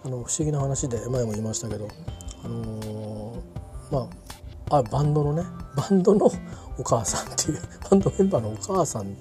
[0.04, 1.88] あの不思議な話で前も言いましたけど、
[2.44, 4.08] あのー、ま
[4.70, 5.42] ああバンドのね
[5.76, 6.30] バンドの
[6.78, 9.16] お母さんっていうバンドメンバーのお母さん、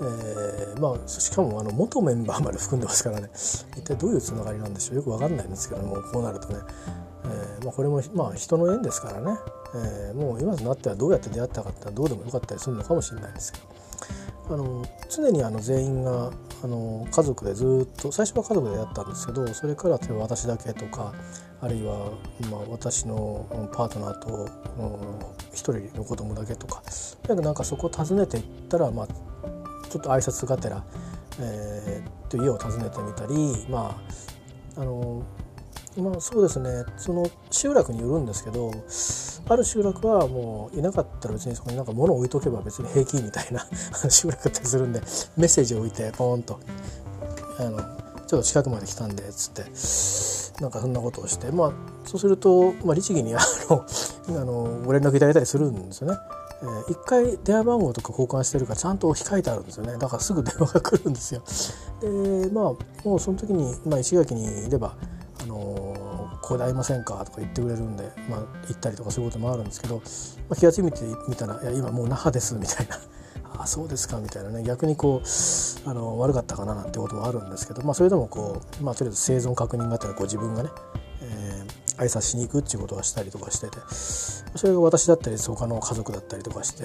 [0.00, 3.30] えー、まあしかもあの元メンバーまで含んでますからね。
[3.76, 4.96] 一体どういうつながりなんでしょう。
[4.96, 6.60] よく分かんないんですけどもこうなるとね、
[7.24, 9.38] えーまあ、これも、まあ、人の縁ですからね、
[9.74, 13.78] えー、もう今となってはどうやって出会ったかってどうでもよかったりするのかもしれないんですけど。
[14.50, 16.32] あの常にあの全員が
[16.64, 21.12] あの家族でずっと最初は家族でやったんですけどそれから例えば私だけとか
[21.60, 22.12] あるいは、
[22.50, 24.48] まあ、私のパートナーと
[25.52, 26.82] 一人の子供だけとか
[27.28, 29.08] なんかそこを訪ねていったら、まあ、
[29.88, 30.84] ちょっと挨拶がてら、
[31.40, 34.00] えー、と家を訪ねてみたりま
[34.76, 35.22] ああの
[35.96, 38.70] まあそうですねその集落によるんですけど
[39.48, 43.66] ある集落はもういなかったら別にそこになんか物を置いとけば別に平気みたいな
[44.10, 45.00] 集落だったりするんで
[45.36, 46.60] メッセージを置いてポーンと
[47.58, 47.78] あの
[48.26, 51.72] ちょっと近くまで来たんでっつってなんかそんなことをしてまあ
[52.04, 53.38] そうすると、まあ、律儀にあ
[53.70, 53.84] の
[54.28, 56.18] あのご連絡いただいたりするんですよね。
[56.60, 61.42] えー、一回電話番号とか交換してるからちゃんと控えてあるんですよねだからすぐ電話が来るんですよ。
[62.00, 62.64] でまあ
[63.04, 64.94] もうその時に、まあ、石垣にいれば
[65.42, 65.56] あの
[66.42, 70.02] ここで会いませんか?」とか言ってくれるんで、まあ、行ったりとかそういうこともあるんですけど、ま
[70.50, 72.96] あ、気が付いてみたら「いや今もう那覇です」みたいな
[73.58, 80.70] 「ああそうですか」みたいなね逆にこうあの悪かったかななんてこともあるんですけど、まあ、それでもこう、まあ、とりあえず生存確認がてらこう自分がね、
[81.22, 81.67] えー、
[81.98, 86.84] 挨拶しに行くっていうことはしたりとかしててそれが私だったり他の家族だったりとかして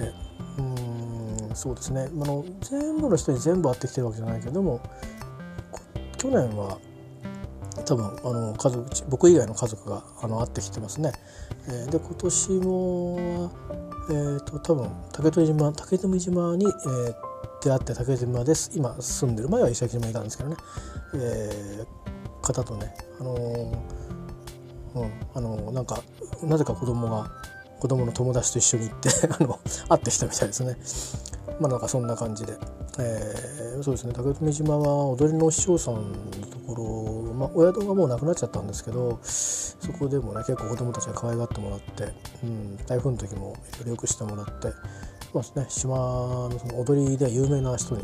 [0.58, 2.10] うんそうですね。
[2.10, 4.82] あの全部の人に全部会ってきてるわけじゃないけども
[6.18, 6.80] 去年は
[7.86, 11.12] 多分あの家族僕以外の家族があの会ってきてますね。
[11.68, 13.52] えー、で今年も
[14.10, 17.16] えーと、多分竹富島竹富島に、えー、
[17.64, 18.72] 出会って竹島です。
[18.76, 20.58] 今住んでる前は石垣島にいたんですけどね、
[21.16, 23.78] えー、方とねあのー、
[24.96, 25.12] うん。
[25.34, 26.02] あのなんか
[26.44, 27.32] なぜか子供が
[27.80, 30.78] 子供の友達と一緒に行って あの会ってきたみたいですね。
[31.60, 32.58] まあなんかそんな感じで、
[33.00, 34.14] えー、そうですね。
[34.14, 36.02] 竹富島は踊りのお師匠さんの
[36.48, 44.72] ところ、まあ、お宿がもうなくなっちゃったんですけどそこでもね結構子供たちが可愛がってもらって、うん、台風の時もよくしてもらって。
[45.34, 48.04] まあね、島のその踊りで有名な人に、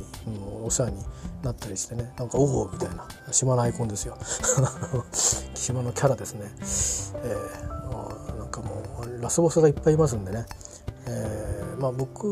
[0.64, 0.98] お世話に
[1.44, 2.12] なったりしてね。
[2.18, 3.06] なんか「おお」みたいな。
[3.32, 4.18] 島のアイコンですよ。
[5.54, 6.52] 島のキャラですね、
[7.24, 10.46] えー、なんかもうラスボスがいっぱいいますんでね、
[11.06, 12.26] えー、まあ、僕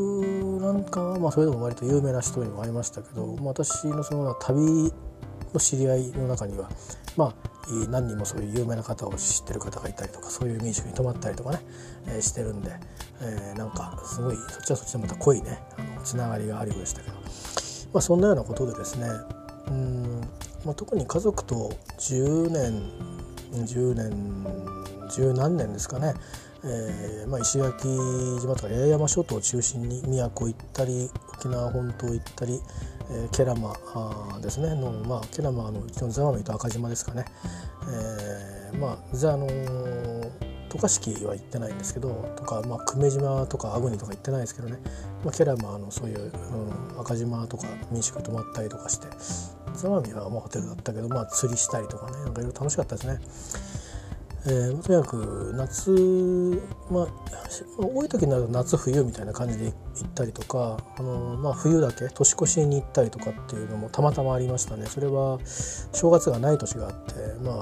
[0.62, 4.92] なんかは、まあ、それでも割と有名な人にも会いましたけど、まあ、私のその旅
[5.54, 6.70] の知り合いの中には
[7.18, 7.48] まあ
[7.90, 11.60] 何人もそういう有名な方を知ってる方がいたりとかそういう民宿に泊まったりとかね、
[12.08, 12.72] えー、してるんで、
[13.22, 15.60] えー、なんかすごいそっちはそっちでまた濃いね
[16.04, 17.16] つながりがあるようでしたけど、
[17.94, 19.10] まあ、そんなようなことでですね
[19.68, 20.22] うん、
[20.64, 22.90] まあ、特に家族と10年
[23.52, 24.46] 10年
[25.12, 26.14] 十何年ですかね
[26.70, 27.88] えーまあ、石垣
[28.42, 32.60] 島とか八重山諸島を中心に宮古行ったり沖縄本島行ったり、
[33.10, 33.74] えー、ケラマ
[34.42, 34.76] ですね。
[34.76, 37.26] の、まあ、ケラマのうちの座間味と赤島ですかね、
[37.90, 39.48] えー、まあ座あの
[40.70, 44.78] 渡嘉敷は行ってないんですけどとか、まあ、久米島とか粟国とか行ってないですけどね、
[45.24, 46.32] まあ、ケラマのそういう、
[46.94, 49.08] うん、赤島とか民宿泊まったりとかして
[49.74, 53.20] 座間味はもうホテルだったけど、まあ、釣りしたりとかねなんかいろいろ楽しかったですね。
[54.50, 55.92] えー、とにかく夏、
[56.90, 57.08] まあ、
[57.78, 59.74] 多い時になると夏冬みたいな感じで行っ
[60.14, 64.86] たりとかあの、まあ、冬だけ年越しに行ったりとかっていうのもたまたまありましたね。
[64.86, 65.40] それは
[65.92, 67.56] 正月がない年があって、まあ、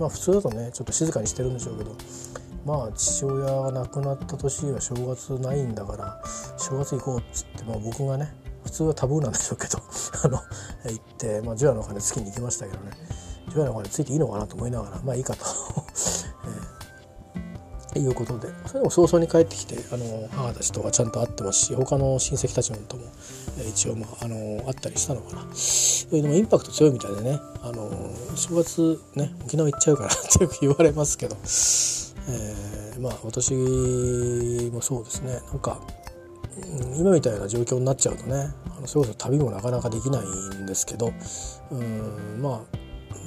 [0.00, 1.94] まあ普通だとねちょっと静かにしてるんでしょうけど
[2.64, 6.22] まあ父親が亡くなった年は正月ないんだから
[6.56, 8.32] 正月行こうっつって、まあ、僕がね
[8.64, 9.78] 普通はタブーなんでしょうけど
[10.24, 10.38] あの
[10.90, 12.92] 行って、まあ、除夜の鐘月に行きましたけどね。
[13.48, 15.44] 除夜の鐘ついていいのかなと思いながらまあいいかと。
[17.96, 23.04] えー、いうことでそれでも早々に帰ってきてあの母たちとはちゃんと会ってますし他の親戚たちのとも、
[23.58, 25.46] えー、一応まああの会ったりしたのかな。
[25.54, 27.90] それでもインパクト強いみたいでねあの
[28.34, 33.54] 正月ね沖縄行っちゃうから ってよく言われますけど、えー、まあ私
[34.72, 35.40] もそうですね。
[35.50, 35.80] なんか
[36.96, 41.12] 今みたいな状況になっちゃうとねあのそれこそ旅もなかなかできないんですけど
[41.70, 42.77] うんまあ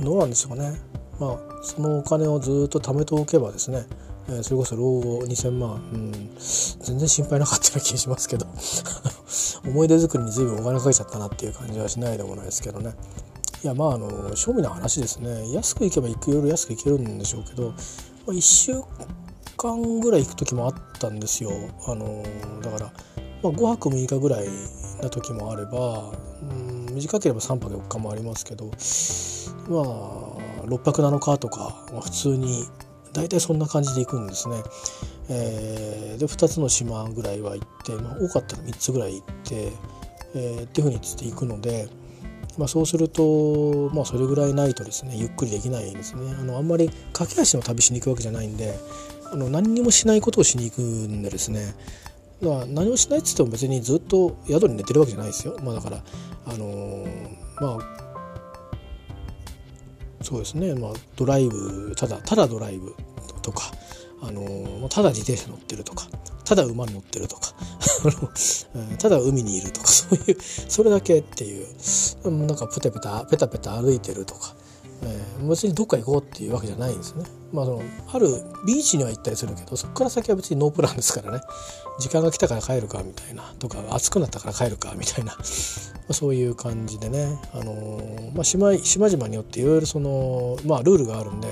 [0.04, 0.80] どうなんでしょうね。
[1.20, 3.86] まあそのお金をずっと貯めておけばですね
[4.30, 6.12] えそれこそ老後2,000万、うん、
[6.82, 8.48] 全然心配なかったような気がしますけど
[9.66, 12.96] 思い出作りに随分お金かけちゃったなっていう感じはしないでもないですけどね。
[13.64, 15.52] いやまああの庶民の話ですね。
[15.54, 17.74] 安く行けば行くより安く行けるんでしょうけど、ま
[18.30, 18.82] あ、1週
[19.56, 21.52] 間ぐらい行く時もあったんですよ。
[21.86, 22.24] あの
[22.64, 22.94] だから、
[23.44, 24.48] まあ、5泊6日ぐらい
[25.04, 28.72] な時もあれば、うん、短ければ3泊4日もありますけどま
[29.82, 32.66] あ6泊7日とか、普通に
[33.14, 34.64] 大体そんな感じで行くんですね。
[35.30, 39.72] えー、で2つの島ぐらいは行って、まあ、多かったら3つぐらい行って、
[40.36, 41.88] えー、っていうふうにつって行くので、
[42.58, 46.36] まあ、そうすると、まあ、それぐらいないとですねゆっくりできないんですね。
[46.38, 48.78] あのあんまり駆け足の旅しに行くわけじゃないんで
[49.32, 51.74] あの何にもしないことをしに行くんでですね
[52.42, 55.56] だから何もしないっつっても別にずっと宿に寝てるわけじゃないですよ。
[55.64, 56.04] まあ、だから
[56.46, 57.06] あのー、
[57.60, 58.02] まあ
[60.24, 62.96] そうですね、まあ、ドライブただただドライブ
[63.42, 63.72] とか、
[64.22, 66.08] あのただ自転車乗ってるとか
[66.46, 67.54] ただ馬に乗ってるとか
[69.00, 71.68] ただ海にいるとか そういうそれだけっていう
[72.30, 74.54] なんかペタペタペタペタ歩いてるとか
[75.04, 77.24] えー、別にどっか行こうっていうわけじゃないんですね。
[77.52, 77.82] まあ、その
[78.14, 78.28] ある
[78.66, 81.42] ビーチには行ったりするけどそこから先は別にノープランですからね
[82.02, 85.38] 時間が来たから帰るかみたいなとか暑くなったから帰るかみたいな、
[86.12, 88.02] そういう感じでね、あの、
[88.34, 91.48] まあ、島島々によっていろいろその、まあ、ルールがあるんで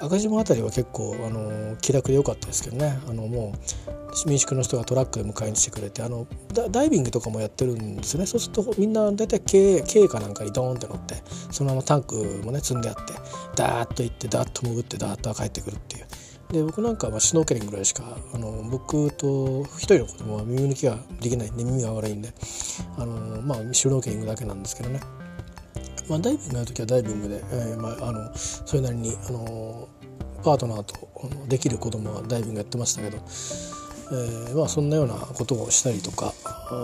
[0.00, 6.26] 赤島辺りは結構、あの気楽で良かったですけどねあのもう民宿の人がトラックで迎えにしてくれてあの
[6.70, 11.16] ダイビングとかもやってるんですねそうするとみんな大体軽軽かなんかにドーンって乗って
[11.50, 13.12] そのままタンクもね積んであって
[13.54, 16.06] ダーッと行ってダーッと潜ってダーッと帰ってくるっていう。
[16.50, 22.30] で僕なんかはシュノーケリングぐらいしかあの僕と一人の子供は耳抜きができないんで耳が悪いんで
[22.96, 25.00] あの、まあ、シュノーケリングだけなんですけどね
[26.08, 29.88] まあ、ダイビングやる時はダイビングで、えーまあ、あのそれなりにあの
[30.42, 30.94] パートナーと
[31.48, 33.18] できる子供はダイビングやってましたけど
[34.10, 36.32] えー、まあそんなようなことをしたりとか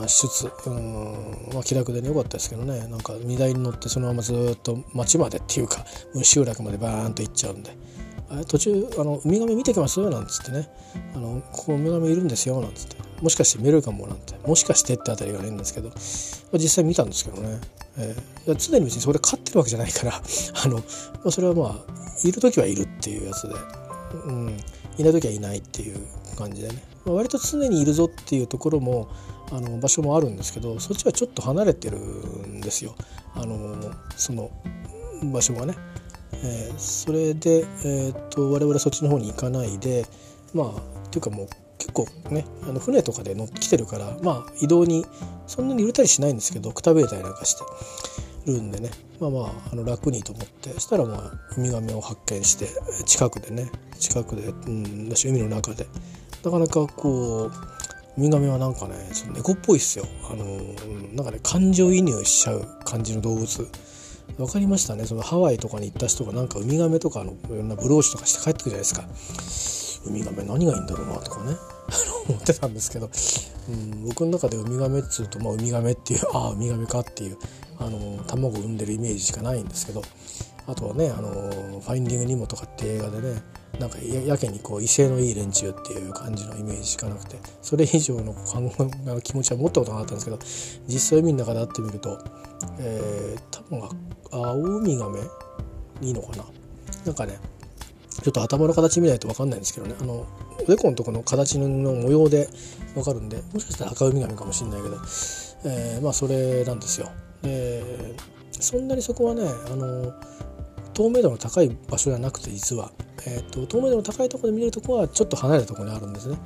[0.06, 5.86] 出うんまあ気楽でねよかったですけどねなんか荷台に乗ってそのままずっと町までっていうか
[6.22, 7.74] 集落までバーンと行っちゃうんで。
[8.48, 10.00] 途中あの「ウミガメ見てきます？
[10.00, 10.68] よ」なんつってね
[11.14, 12.96] 「あのここウミガメいるんですよ」なんつって。
[13.22, 14.34] もしかして見れるかもなんて。
[14.46, 17.58] もしかしてってあたりが変ですけど、まあ、実際見たんですけどね、
[17.96, 20.12] えー、常に別にそこで飼ってるわけじゃないから。
[20.20, 20.82] あの、ま
[21.26, 21.94] あ、それはまあ
[22.28, 23.54] いる時はいるっていうやつで、
[24.26, 24.56] うん、
[24.98, 25.96] いない時はいないっていう
[26.36, 29.08] 感じでね、まあ、割と常にいるぞっていうところも
[29.50, 32.94] あの場所もあるんですけどそっちはちょっと離れてるんですよ。
[33.34, 33.76] あの
[34.16, 34.50] その
[35.32, 35.74] 場所がね。
[36.42, 40.06] えー、それで、えーと、我々そっちの方に行かないで
[40.52, 45.04] まあっていうかもう結構ねあの船とかで乗ってきてるからまあ移動に
[45.46, 47.62] そんなに揺れたりしないんですけどくたびれたりなんかして
[48.46, 52.68] るんでねまあまああの楽にと思ってそしたらまあウミガメを発見して
[53.04, 55.86] 近くでね近くで、うん、だし海の中で
[56.44, 57.52] なかなかこう
[58.16, 60.06] ウミガメはなんかねちょっと猫っぽいっすよ。
[60.30, 60.44] あの
[61.14, 63.68] なんかね感情移入しちゃう感じの動物
[64.36, 65.06] 分かりましたね。
[65.06, 70.10] そのハワイとかに行った人がなんかウミガメとかのいろんなブローチとかして帰ってくるじゃないですか。
[70.10, 71.56] ウミガメ何がいいんだろうなとかね。
[72.28, 73.10] 思ってたんですけど、
[73.68, 77.38] うん、僕の中でウミガメっつうと、まあ、ウミガメっていうああウミガメかっていう
[77.78, 80.02] あの卵を産んでるイメージしかないんですけど。
[80.66, 83.42] あとはね「あのファインディング・ニモ」とかって映画でね
[83.78, 88.34] なんかやけにこう威勢のいい連中っていう感じのイメージしかなくてそれ以上の
[89.22, 90.38] 気持ちは持ったことなかったんですけど
[90.86, 92.18] 実際海の中で会ってみると、
[92.78, 93.88] えー、多分
[94.30, 95.20] 青ウミガメ
[96.00, 96.44] いいのかな
[97.04, 97.38] なんかね
[98.22, 100.26] ちょっと頭の形見ないと分かんないんですけどねあの
[100.62, 102.48] おでこのとこの形の模様で
[102.94, 104.96] 分かるんでもしかしたら赤ウミガメかもしれないけど、
[105.64, 107.10] えー、まあそれなんですよ。
[107.42, 107.82] で
[108.52, 110.14] そんなにそこはねあの
[110.94, 112.92] 透明度の高い場所じゃなくて実は、
[113.26, 116.38] えーと、透明度の高いところで見れるところはちょっと離れたところにあるんですね。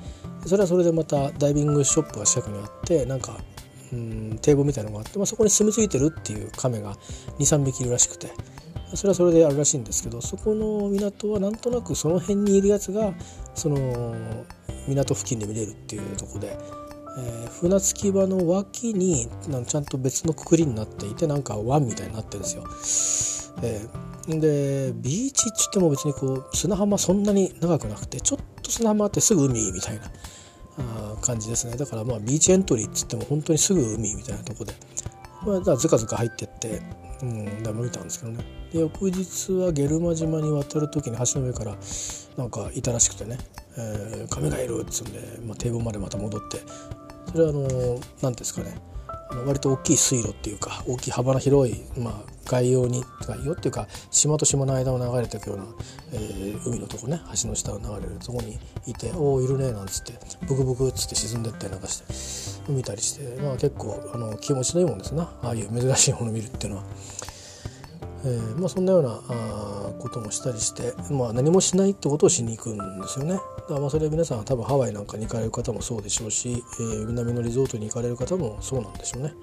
[0.46, 3.38] それはそれでまたダイビングショップが近くにあってなんか
[3.92, 6.94] うん堤防みたいなのがあって、まあ、そこに住み着いてるっていうカメが
[7.38, 8.28] 23匹いるらしくて
[8.94, 13.12] それはそれであるらしいんですけどそこの港はなんとなくその辺にいるやつが
[13.54, 14.14] その
[14.86, 16.56] 港付近で見れるっていうとこで、
[17.18, 22.64] えー、船着き場の脇になんちゃんと別のくくりになっていてなんか湾みたいになってるんですよ。
[23.62, 30.02] えー、でビーチっつっても別にこう砂浜そんなに長くなくてちょっと砂浜あってすぐ海みたいな
[31.22, 31.76] 感じですね。
[31.76, 34.74] だからまあビーチエントリーっつっても本当にすぐ海みたいなとこで、
[35.46, 36.82] まあ、だからずかずか入ってって
[37.22, 38.44] うん、で見たんですけどね。
[38.72, 41.76] で翌日はゲルマ島に渡る時に橋の上から
[42.36, 43.38] なんかいたらしくてね
[43.76, 46.60] 「えー、亀がいる」っつうんで、まあ、堤防までまた戻って
[47.32, 48.76] それはあの何ですかね
[49.46, 52.14] 割と大きい水路っていうか大きい幅の広い、まあ、
[52.48, 55.64] 外洋に外洋っていうか島と島の間を流れていくような、
[56.12, 60.14] えー、海のとこね橋の下を流れるとこにいて「おおいるね」なんつって
[60.46, 66.84] ブクブクっつって沈んでったりなんかして見たりして、まあ、結構あの気持ちのいいもんですなああいう珍しいもの見るっていうのは。
[68.24, 73.34] えーまあ、そんなようなあこともしたりして、まあ、何もしないってことをしに行くんですよね。
[73.34, 79.34] だからまあそれは皆さん多分ハワイなんかに行かれる方もそうでしょうし、えー、南のリゾートに行かれる方もそうなんでしょうね。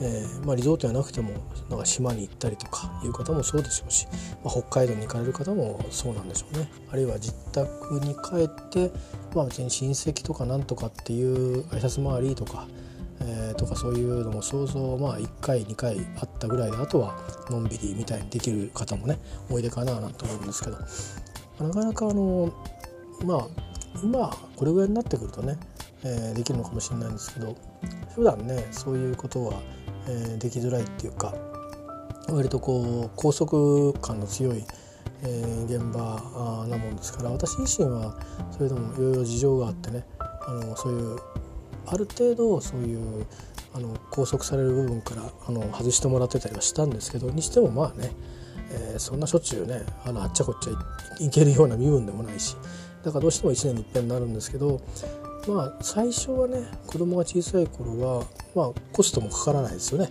[0.00, 1.32] えーまあ、リゾートじゃなくても
[1.68, 4.06] なんか島に行ったりとかいう方もそうでしょうし、
[4.44, 6.70] まあ、北海道に行かれる方もそうなんでしょうね。
[6.90, 8.90] あるいは自宅に帰って、
[9.34, 12.66] まあ、別に親戚とかなんとかっていう挨拶回りとか、
[13.20, 17.18] えー、とかそういうのも想像まあ1回2回あったぐらいであとは
[17.50, 19.18] のんびりみたいにできる方もね
[19.50, 20.78] おいでかななんて思うんですけど。
[21.60, 22.52] なかなかあの
[23.24, 23.46] まあ
[24.02, 25.58] 今これぐらいになってくるとね、
[26.04, 27.56] えー、できるのかもしれないんですけど
[28.14, 29.60] 普段ねそういうことは、
[30.06, 31.34] えー、できづらいっていうか
[32.28, 34.64] 割とこう拘束感の強い、
[35.22, 38.18] えー、現場なもんですから私自身は
[38.50, 41.18] それでもいろいろ事情があってねあのそういう
[41.86, 43.26] ある程度そういう
[43.74, 48.12] あの拘束される部分からあの外してもらってたりはしたんですけどにしてもまあね、
[48.70, 52.56] えー、そんなしょっちゅうねあのあっちゃこっちゃいけるような身分でもないし
[53.04, 54.80] だからどうしても1年に一遍になるんですけど
[55.48, 60.10] まあ最初はね子供が小さい頃はまあコストもかからないですよね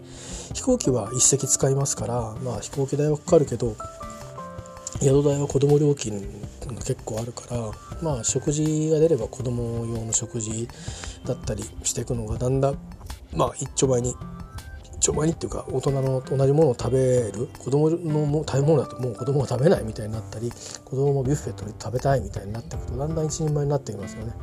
[0.54, 3.76] 飛行機は一席使いますからまあ飛行機代はかかるけど
[5.00, 6.19] 宿代は子供料金
[6.65, 7.71] が結構あるから
[8.02, 10.67] まあ食事が出れば子供用の食事
[11.26, 12.78] だったりしていくのがだんだん
[13.36, 14.15] まあ一丁前に
[15.00, 20.52] 一丁前にっていうか大人の同じものを食べる子供のも食べ物だともう子供は食べないみたいになったり
[20.83, 24.33] 子供もビュッフェと食べたいみたいになっていくとだんだん一人前になってきますよね。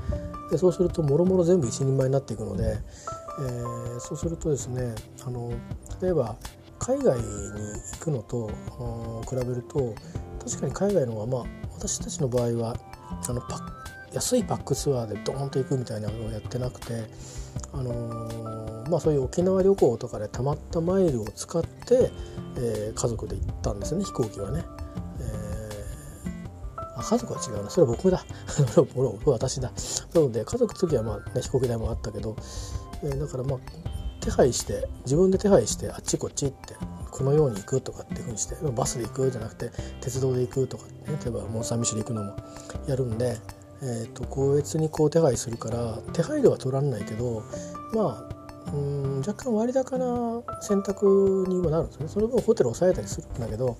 [0.54, 2.78] でそうするともろもろ全部一人前になっていくので、
[3.40, 4.94] えー、そうするとですね
[5.26, 5.52] あの
[6.00, 6.36] 例えば
[6.78, 8.46] 海外に行くのと
[9.28, 9.96] 比べると
[10.38, 12.76] 確かに海外の方がまあ私たちの場合は
[13.28, 13.66] あのパ
[14.12, 17.02] 安いパックツアーでドーンと行くみたいなのをやってなくて、
[17.72, 22.12] あのー、まあ、そういう沖縄旅行とかでたまったマイルを使って、
[22.56, 24.64] えー、家族で行ったんですね飛行機はね。
[26.96, 27.70] あ家族は違うな。
[27.70, 28.24] それは僕だ。
[29.26, 29.72] 私だ。
[30.14, 32.36] なので家族の時はまあ、ね、飛行機代もあったけど、
[33.02, 33.58] えー、だからまあ
[34.20, 36.74] 手配して自分で手配してあっちこっちって
[37.10, 39.70] このように行くとかっていうふうにしてバスで行くじゃなくて
[40.00, 40.92] 鉄道で行くとか、ね、
[41.22, 42.36] 例えばモンサンミシェル行くのも
[42.88, 43.36] やるんで、
[43.82, 47.42] えーと、個別にこう手配するから手配料は取らんないけど
[47.92, 48.34] まあ
[48.72, 52.08] うん若干割高な選択にもなるんですね。
[52.08, 53.76] その分ホテル抑えたりするんだけど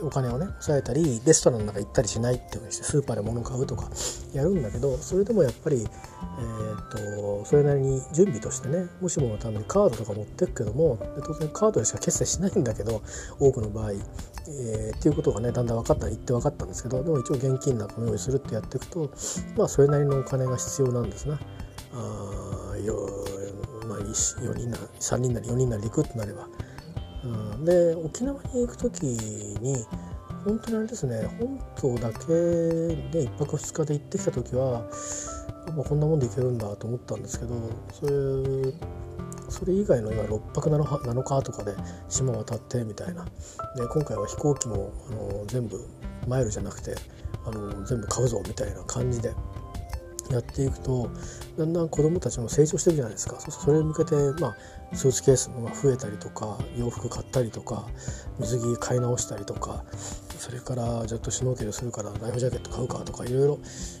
[0.00, 3.88] お金をね抑えたりレストランの中行ったりしないっていうふうにしてスーパーで物買うとか
[4.32, 13.02] やるんだけどそれでもやっぱり、えーと、それなりに準備としてねもしものためにカードとか持ってくけども当然カードでしか決済しないんだけど
[13.38, 19.10] 多くの場合、えー、っていうことがねだんだん分かった言って分かったんですけどでも一応現金などを用意するってやっていくと
[19.56, 21.38] まあそれなりのお金が必要なんですな。
[21.96, 23.08] あよ
[23.86, 26.48] まあ、4人なり3人なり4人なりで行くってなれば。
[27.24, 29.84] うん、で沖縄に行く時に
[30.44, 34.82] 本当にあれですね本島だけで1泊2日で行ってきた時は、
[35.74, 37.54] まあ、こんなもんで行けるんだと思ったんですけど
[37.92, 38.74] それ
[39.48, 41.74] それ以外の今6泊 7, 日とかで
[42.08, 43.24] 島渡ってみたいな。
[43.24, 45.86] で今回は飛行機もあの全部
[46.26, 46.94] マイルじゃなくて
[47.46, 49.32] あの全部買うぞみたいな感じで
[50.30, 51.10] やっていくと
[51.58, 54.56] だんだん子どもたちも成長してるじゃないですかそれに向けて、まあ、
[54.96, 57.86] スーツケースが増えたりとか洋服買ったりとか
[58.38, 59.84] 水着買い直したりとか
[60.38, 63.58] それからじゃっとシュノーケルするからライフジャケット買うかとかいろいろ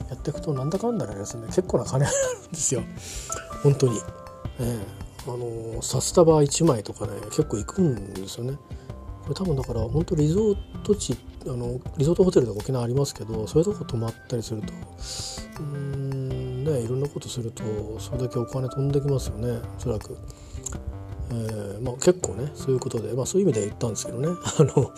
[0.08, 2.82] やっていくとなんだかんだですね結構な金あるんですよ
[3.62, 3.98] 本当に。
[4.60, 5.36] えー、あ
[5.76, 8.58] の札束1枚とかね結構いくんですよね。
[9.22, 11.16] これ多分だから本当リゾート地
[11.46, 14.72] あのリゾートホテルとか沖縄ありますけどそういうとこ泊まったりすると
[15.60, 16.03] うん
[16.64, 17.62] ねいろんなことすると
[18.00, 20.16] それだけお金飛んできますよねおそらく。
[21.30, 24.92] えーまあ、結構ねそういうことで、まあ、そういう意味で言ったんですけどね あの、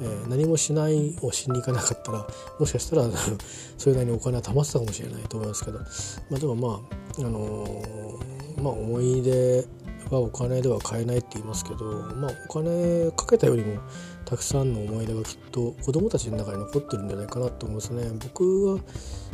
[0.00, 2.26] えー、何もしないをしに行かなかったら
[2.58, 3.08] もしかしたら
[3.76, 5.84] それなりにお金は貯まってたかもしれないと思いますけど、ま
[6.36, 6.80] あ、でもま
[7.18, 9.66] あ、あのー、まあ、思い出
[10.10, 13.80] はお金では買えないって言いますけど、まあ、お金かけたよりも
[14.24, 18.10] たくさんの思い出がきっと子どもたちの中に残ってるんじゃないかなと思いますね。
[18.20, 18.78] 僕は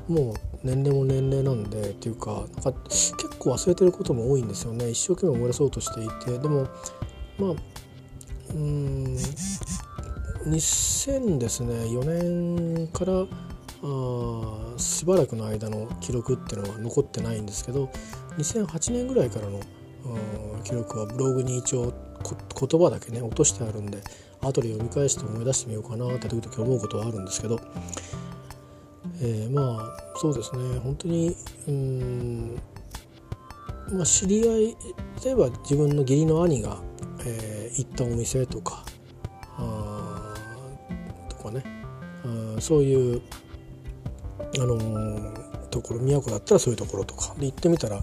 [0.08, 4.90] もう年齢も年齢なんでっていうかなんか結構忘れてることも多いんですよね。
[4.90, 6.38] 一生懸命思い出そうとしていて。
[6.38, 6.68] でも
[7.38, 7.54] まあ
[8.54, 9.16] うん
[10.46, 11.74] 2000ですね。
[11.74, 12.04] 4
[12.76, 13.26] 年から
[13.82, 17.90] あしばらくの間の記録っていうのは残ってないんですけど
[18.36, 19.60] 2008年ぐらいからの
[20.62, 21.92] 記録はブログに一応
[22.22, 24.02] 言葉だけね落としてあるんで
[24.42, 27.58] 後で読み返して思い出してみようかなって時々思うことはあるんですけど、
[29.22, 30.78] えー、まあそうですね。
[30.80, 31.36] 本当に
[31.68, 32.60] うん、
[33.92, 34.76] まあ、知り合い
[35.24, 36.78] 例えば自分の義理の兄が、
[37.24, 38.84] えー、行ったお店とか
[39.58, 40.34] あ
[41.28, 41.62] とかね。
[42.56, 43.22] あそういう
[44.58, 47.34] あのー、ところ宮古だったらそういうところとか。
[47.38, 48.02] で行ってみたら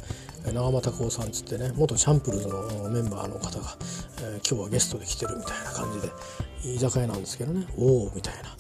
[0.54, 3.76] 長俣孝さんつってね元チャンプルズのメンバーの方が、
[4.22, 7.66] えー、今日はゲストで来てるみたいな感じで居酒屋なんですけどね。
[7.78, 8.56] おおみたいな、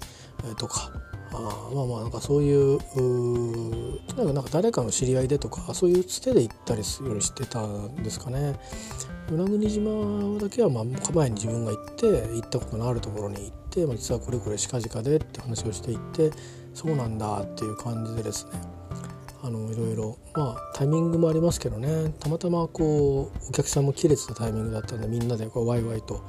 [0.45, 0.91] えー、とか。
[1.33, 8.59] あまあまあなんかそういうとにかくなんか誰かの知り合いでとかそういうつてで行ったりするようにしてたんですかね。
[9.29, 16.31] 与那国島だけはまあ前に自分が行って行ったことのあるところに行って、まあ、実はこれこれ近々でって話をしていって
[16.73, 18.51] そうなんだっていう感じでですね。
[19.43, 22.13] あのいろいろまあタイミングもありますけどね。
[22.19, 26.23] たまたまこうお客さんも切れてたタイミングだったんでみんなでこうワイワイと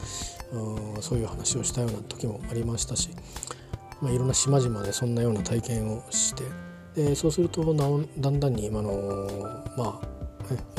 [0.52, 3.10] うんそういう話をしたような時もありましたし。
[4.00, 6.44] まあ、いろんな島々でそんなような体験をして
[6.94, 9.28] でそうするとだんだんに今の
[9.76, 10.08] まあ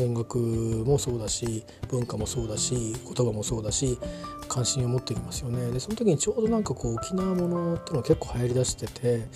[0.01, 3.99] 音楽もそうだし文化もそうだし言葉もそうだし
[4.47, 5.71] 関心を持ってきますよね。
[5.71, 9.27] でその時にちょうどなんかこう沖縄ものっていうのが結構流行りだしてて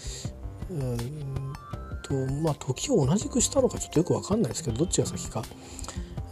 [0.72, 0.98] うん
[2.02, 5.44] とまあ時を同じくしたのかちょっとよく分かんないですけどどっちが先か。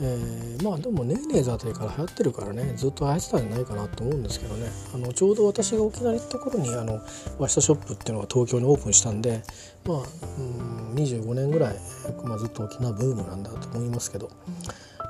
[0.04, 4.68] えー、まあでもネーネーズあたりから流行ってるからねずっと流行ってたんじゃないかなと思うんですけどね。
[4.96, 7.00] あのちょうど私が沖縄に行った頃にあの
[7.38, 9.44] 和下ショップっていうのが東京にオープンしたんで
[9.86, 11.76] まあ、うん、25年ぐらい、
[12.24, 14.32] まあ、ずっと沖縄ブームなんだと思いますけど、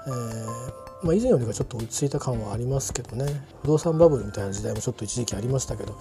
[0.07, 3.25] えーまあ、以前よりはちょっと落ち着いた感はありますけどね。
[3.61, 5.97] 不動産バブルみたいな時代もちょっと一時期ありましたけど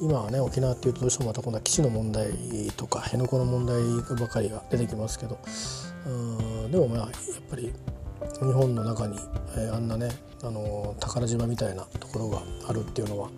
[0.00, 2.32] 今はね沖縄っていうとどうしてもまた今度は基地の問題
[2.76, 3.82] とか辺野古の問題
[4.18, 5.38] ばかりが出てきますけど。
[6.06, 6.08] う
[6.68, 7.10] んでもまあやっ
[7.50, 7.72] ぱり
[8.40, 9.18] 日本の中に、
[9.56, 10.10] えー、あんなね、
[10.42, 13.30] あの宝島みたいなところがあるっていうのは、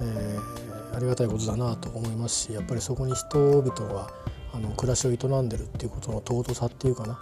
[0.00, 4.10] えー、ありがたいことだなと思いますしやっぱりそこに人々が
[4.52, 7.20] あの暮らしを営んでるっていうことの尊さっていうかな、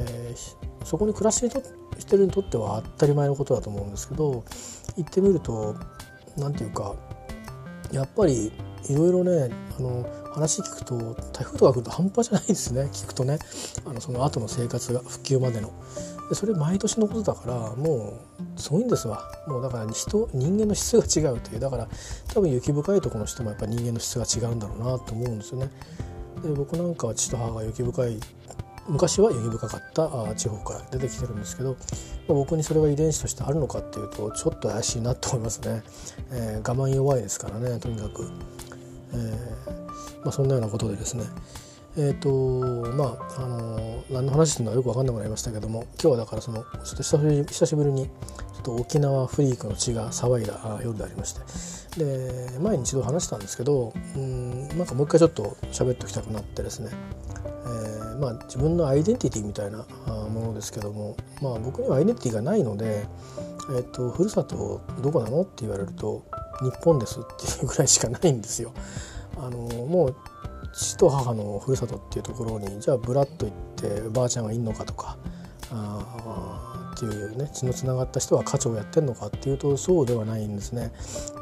[0.00, 1.62] えー、そこに暮らして
[1.98, 4.44] してるにとっては当たり前のことだと思うんですけど
[4.96, 5.76] 行ってみると
[6.36, 6.94] 何て言うか
[7.92, 8.52] やっぱり
[8.88, 10.96] いろいろねあの話聞くと
[11.32, 12.82] 台風とか来ると半端じゃないですね。
[12.92, 13.38] 聞くとね
[13.84, 15.72] あのその後の生活が復旧までの。
[16.28, 18.20] でそれ毎年のことだからも
[18.56, 19.22] うすごいんですわ。
[19.46, 21.60] もうだから人人間の質が違うという。
[21.60, 21.88] だから
[22.32, 25.70] 多分雪深いところの人もやっぱ人間の質が違うんだろうなと思うんですよね。
[26.42, 28.20] で僕なんかは父と母が雪深い
[28.88, 35.82] 昔は雪深かった地方から出てきてるんですけど、まあ、僕にそれが遺伝子としてあるのかっていうとちょっと怪しいなと思いますね、
[36.32, 38.30] えー、我慢弱いですからねとにかく、
[39.14, 41.24] えーまあ、そんなようなことでですね
[41.96, 56.90] えーとまああの何の話っていうのはよく分かんなくなりましたけども今日はだからそのちょっと久しぶりにちょっと沖縄フリークの血が騒いだ夜でありましてで前に一度話したんですけどうんなんかもう一回ちょっと喋っておきたくなってですね、
[57.44, 59.84] えー、まあ、自分のアイデンティティみたいな
[60.30, 63.04] ものですけども、まあ、僕にはアイデンティティがないので、
[63.76, 66.24] えーと、ふるさとどこなのって言われると
[66.62, 68.72] 日本ですっていうぐらいしかないんですよ。
[69.36, 70.14] あのもう
[70.72, 75.18] 父と母のふるさとっていうところにじゃあブラッと行ってばあちゃんがいんのかとか
[75.70, 80.92] あっていうね血のつながった人は家長をやってんのかっていうとそうではないんですね。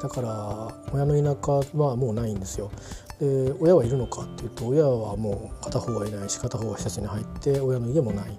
[0.02, 2.70] だから親の田舎はもうないんですよ。
[3.20, 8.38] で親はいるのかっていうと親はもう片方はいないし片方は施設に入って親の家もない、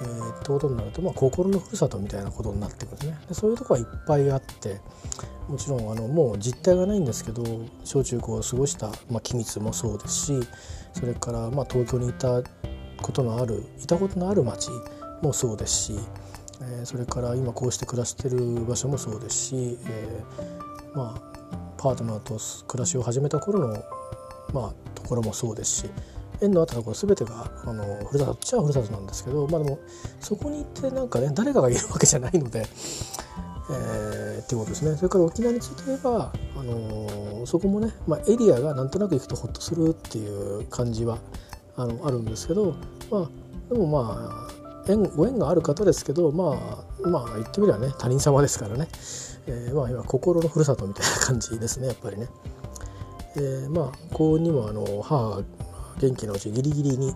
[0.00, 3.18] えー、ってことになると、まあ、心のふるさとみたいなことになってくるんですね。
[3.28, 4.80] でそういうとこはいっぱいあって
[5.48, 7.44] もちろんあのもう実態がないんですけど
[7.84, 10.40] 小中高を過ごした、まあ、機密もそうですし
[10.94, 12.42] それからまあ東京にいた
[13.02, 14.70] ことのあるいたことのある町
[15.22, 15.92] もそうですし、
[16.60, 21.32] えー、それから今こうして暮らしてる場所もそうですし、えー、まあ
[21.76, 22.38] パートナーと
[22.68, 23.84] 暮らしを始めた頃の、
[24.54, 25.90] まあ、ところもそうですし
[26.42, 29.78] 縁のあったところ全てがあのふるさとっちゃふるさとなんですけどまあでも
[30.20, 32.66] そこに行ってなんかね誰かがいるわけじゃないので
[33.70, 41.18] えー、っていうことですねそれから沖縄について言えば、あの、そこもね、まあ、エリアがなんとなく行くとほっとするっていう感じは
[41.76, 42.74] あのあるんですけど、
[43.10, 43.28] まあ、
[43.72, 48.88] でもまあ縁ご縁がある方ですけどまあまあ言ってみればね他人様ですからね、
[49.46, 52.28] えー、まあ今心のふるさとみたいな感じですねやっぱりね。
[53.34, 55.42] えー、まあ幸運にもあの母
[56.00, 57.14] 元気なうちギリギリに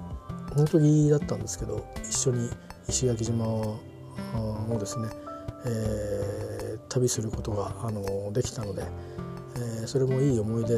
[0.55, 2.51] 本当ギリギリだったんですけど一緒に
[2.89, 3.79] 石垣島を
[4.79, 5.09] ですね
[5.67, 8.85] えー、旅することがあのできたので、
[9.57, 10.75] えー、それもいい思い出、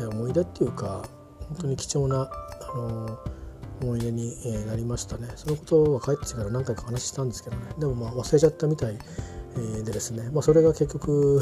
[0.00, 1.04] え思い出っていうか
[1.48, 2.28] 本当に貴重な
[2.74, 3.18] あの
[3.80, 4.34] 思い出に
[4.66, 5.28] なりましたね。
[5.36, 7.62] そのことは帰ってから何回か話したんですけどね。
[7.78, 8.98] でもまあ忘れちゃったみたい
[9.84, 11.40] でですね、まあ、それが結局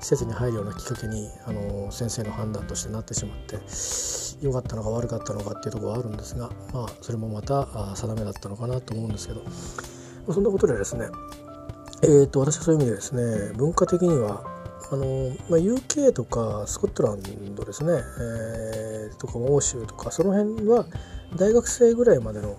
[0.00, 3.58] 施設に入るようなきっかけにあの先生の判断としてなってしまって
[4.40, 9.42] 良かったのか悪かったのかっていうところはあるんですが、まあ、それもまた定めだったのかなと思うんですけど。
[10.32, 11.06] そんなことでですね
[12.02, 14.44] えーと、私はそういう意味でですね文化的には
[14.92, 17.22] あの、まあ、UK とかスコットラン
[17.54, 20.86] ドですね、えー、とか欧州とかその辺は
[21.36, 22.56] 大学生ぐらいまでの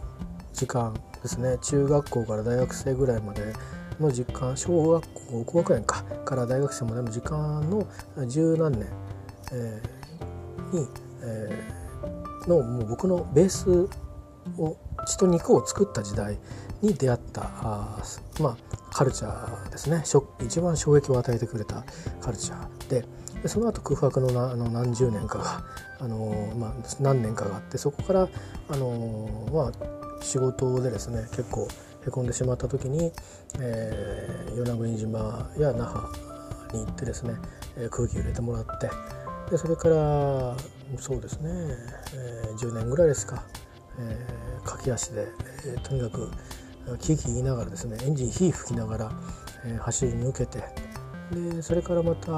[0.53, 1.57] 時間ですね。
[1.61, 3.53] 中学校から大学生ぐらいまで
[3.99, 7.87] の時間小学校高学年かから大学生までの時間の
[8.27, 8.87] 十何年、
[9.51, 10.87] えー、に、
[11.25, 13.89] えー、のもう僕のベース
[14.57, 16.37] を血と肉を作った時代
[16.81, 18.03] に出会ったあ
[18.39, 20.03] まあカルチャーですね。
[20.45, 21.83] 一番衝撃を与えてくれた
[22.21, 23.05] カルチャーで
[23.41, 25.63] でその後空白のなあの何十年かが
[25.99, 28.29] あの、まあ、何年かがあってそこから
[28.69, 31.67] あの、まあ、仕事でですね結構
[32.07, 33.11] へこんでしまった時に、
[33.59, 36.07] え、与那国島や那覇
[36.73, 37.35] に行ってですね
[37.91, 38.89] 空気を入れてもらって
[39.49, 40.55] でそれから
[40.97, 41.49] そうですね、
[42.13, 43.43] えー、10年ぐらいですか、
[43.99, 45.27] えー、駆け足で、
[45.65, 46.31] えー、とにかく
[46.99, 49.11] キーキー言いながらですねエンジン火吹きながら、
[49.65, 50.63] えー、走り抜けて
[51.31, 52.31] でそれからまた、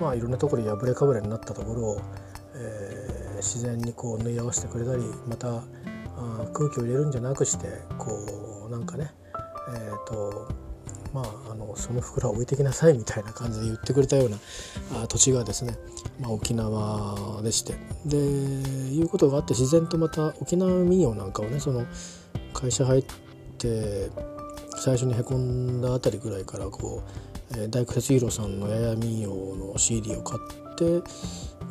[0.00, 2.00] まあ、いろんなところ破れかぶれになったところを、
[2.54, 5.62] えー、自然にこう縫い合わせてくれたりまた
[6.16, 7.66] あ空気を入れるんじゃなくして
[7.98, 9.10] こうなんかね
[9.74, 10.48] えっ、ー、と
[11.12, 14.38] まあ、あのその袋は置いてきなさいみたいな感じで言ってくれたような
[15.02, 15.76] あ土地がですね、
[16.20, 17.74] まあ、沖縄でして
[18.06, 21.84] でいうことがあって自然とまた沖縄民謡なんかをねその
[22.52, 23.04] 会社入っ
[23.58, 24.10] て
[24.76, 27.02] 最初にへこんだあたりぐらいからこ
[27.52, 31.02] う、えー、大工哲弘さんのやや民謡の CD を買って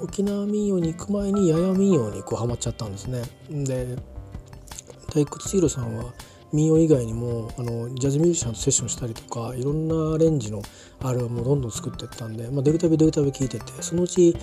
[0.02, 3.24] 沖縄民謡に行く前にやや民謡にこうハマっちゃったんですね。
[3.50, 3.98] で
[5.14, 6.14] 大工哲弘さんは
[6.52, 10.62] 民謡以外にもあのジャズミュージシャンとセッションしたりとかいろんなアレンジの
[11.02, 14.36] アルバムをどんどん作っていったんで、まあ、出るたび出るたび聴いててそのうち、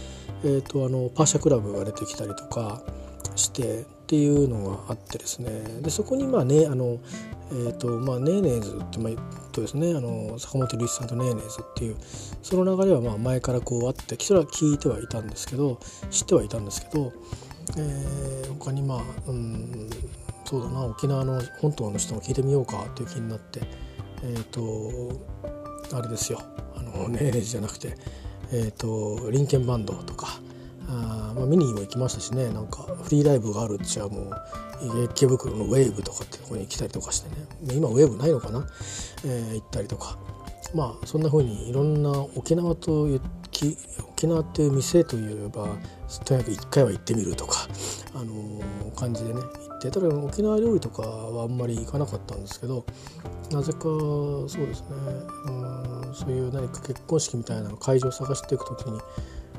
[0.45, 2.83] えーと、あのパーシャクラブが出てきたりとか、
[3.37, 5.51] してっていうのがあってですね。
[5.83, 6.99] でそこにまあねあの
[7.49, 9.13] えーとまあ、ネーネーズってまあ
[9.53, 11.97] とですねあの坂本龍一さんとネーネーズっていう
[12.43, 15.79] その流れはまあ前からこうあってそれは聞いてはいたんですけど
[16.11, 17.13] 知ってはいたんですけど、
[17.79, 19.89] えー、他にまあ、うん、
[20.47, 23.61] そうだな沖縄の本島の人も聞いてみようかという気になって
[24.23, 25.21] えっ、ー、と
[25.97, 26.41] あれですよ。
[26.75, 27.97] あのネーネーズじゃなくて、
[28.53, 30.41] えーと、リンケンバンドとか
[30.89, 34.31] あ、まあ、見にも行きましたしねなんかフリーライブがあるっちゃも
[34.83, 38.67] う池袋のウェーブとかってとこに来たりとかしてね今ウェーブないのかな、
[39.25, 40.19] えー、行ったりとか。
[40.75, 43.09] まあそんな風にいろんな沖縄と
[44.11, 45.69] 沖縄っていう店といえば
[46.25, 47.69] とにかく一回は行ってみるとか、
[48.15, 52.85] あのー、感じでね行ってただ沖縄料理とかはあんまり行かなかったんですけど
[53.51, 54.87] なぜかそうですね
[55.47, 55.51] う
[56.11, 59.01] んそういう何か結婚式みたいなの会場を探していく時に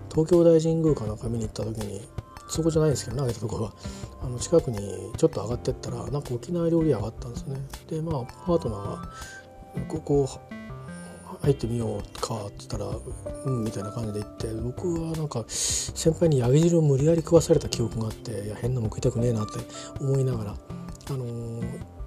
[0.10, 2.02] 東京大神宮かなんか見に行った時に
[2.50, 3.74] そこじゃないですけどね上げたところは。
[4.20, 4.80] あの近くに
[5.16, 7.60] ちょっと上がってったらなんか沖縄料理屋があったんですね。
[7.88, 9.10] でまあパートナーが
[9.88, 10.30] 「ここ
[11.42, 12.86] 入ってみようか」って言ったら
[13.46, 19.60] 「うん」みたいな感じで行って僕はなんか先輩にヤギ汁を無理やり食わされた記憶があっていや変なもん食いたくねえなって
[20.00, 21.98] 思いながらあのー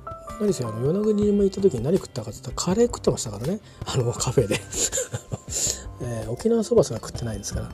[0.41, 3.61] 何せあの与那国島行った時に何食ったかって言ったらカレー食ってましたからね。
[3.85, 4.59] あのカフェで。
[6.03, 7.71] えー、沖縄そばすら食ってないですから、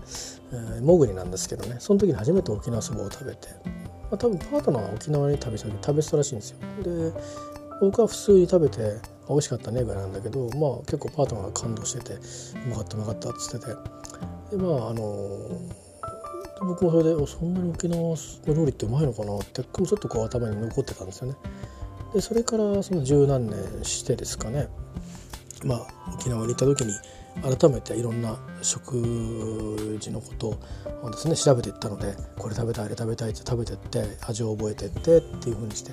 [0.53, 1.77] えー、もぐりなんですけどね。
[1.79, 3.71] その時に初めて沖縄そばを食べて、ま
[4.13, 6.57] あ、多分パートナーは沖縄に食べた時食べてたらしいんですよ。
[6.83, 7.13] で
[7.81, 13.73] 僕は普通に食べて美味しかったねぐらいなんだけどまあ結構パートナーが感動しててうまかったうまかったっつってて。
[14.51, 15.29] でまああの、
[16.61, 21.35] 僕もそれでそんなに沖縄の料理ってうまいのかなってちょっとこう頭に残ってたんですよね。
[22.15, 24.69] でそれからその十何年してですかね。
[25.65, 26.93] まあ沖縄に行った時に
[27.43, 30.59] 改めていろんな食事のこと
[31.03, 35.93] をですね調べていったのでこれ食べたいあれ食べたいって食べてって味を覚えてってっていうふうにして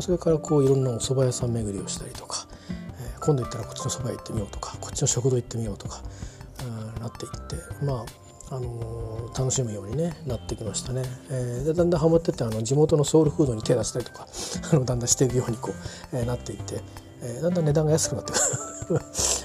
[0.00, 6.02] それからこういろんなお蕎麦屋さん巡りをしたりとか、えー、今度行ったらこっちの蕎麦屋行ってみようとかこっちの食堂行ってみようとか、
[6.96, 8.04] う、なっていってま
[8.50, 14.26] ああのー、楽しむように、ね、なってきましたね、えー、でだんだんハマってってあの地元のソウルフードに手出したりとか
[14.72, 15.72] あのだんだんしていくようにこ
[16.12, 16.82] う、えー、なっていって、
[17.22, 19.00] えー、だんだん値段が安くなってくる。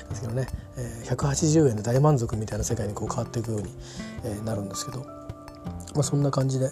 [0.10, 3.70] ですけどね、えー、180円で大満足みたいな世界にこう変わっていくように、
[4.24, 5.06] えー、なるんですけど、
[5.94, 6.72] まあ、そんな感じで、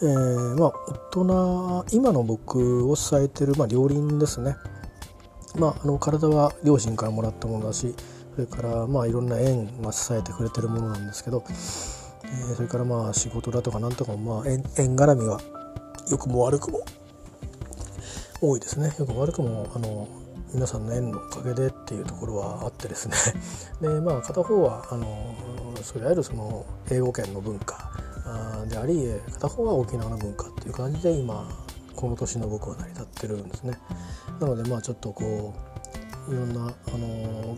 [0.00, 0.72] えー、まあ
[1.12, 4.56] 大人今の僕を支えてる、まあ、両輪ですね。
[5.56, 7.94] まあ、あの体は両親からもらったものだし
[8.34, 15.40] それからまあいろんな縁が支えてくれてるものなんですけど、えー、それからまあ仕事だとかなんとかもまあ縁縁絡みは
[16.10, 16.80] 良くも悪くも
[18.40, 20.06] 多いですねよくも悪くもあの
[20.54, 23.14] 皆さんの縁のおかげでっていうところはあってですね
[23.82, 25.34] でまあ片方はあの
[25.82, 27.87] それいわゆるその英語圏の文化
[28.68, 31.48] であり片方は沖縄の文化っていう感じで今
[31.96, 33.78] この年の僕は成り立ってるんですね。
[34.40, 35.54] なのでまあちょっとこ
[36.28, 37.56] ういろんなあの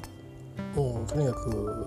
[0.74, 1.86] もうとにかく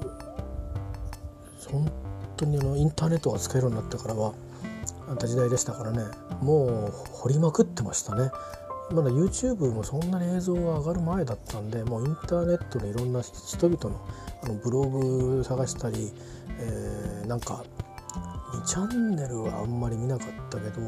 [1.72, 1.92] 本
[2.38, 4.34] 当にあのインターネットが使えるようになってからは
[5.10, 6.04] あった時代でしたからね
[6.42, 8.30] もう掘りまくってましたね。
[8.92, 14.00] まだ YouTube もそんなに映像が上がる前だったんでもうインターネットでいろんな人々の
[14.44, 16.12] あのブログ探したり、
[16.60, 17.64] えー、なんか
[18.54, 20.82] 2チャンネルはあんまり見なかったけど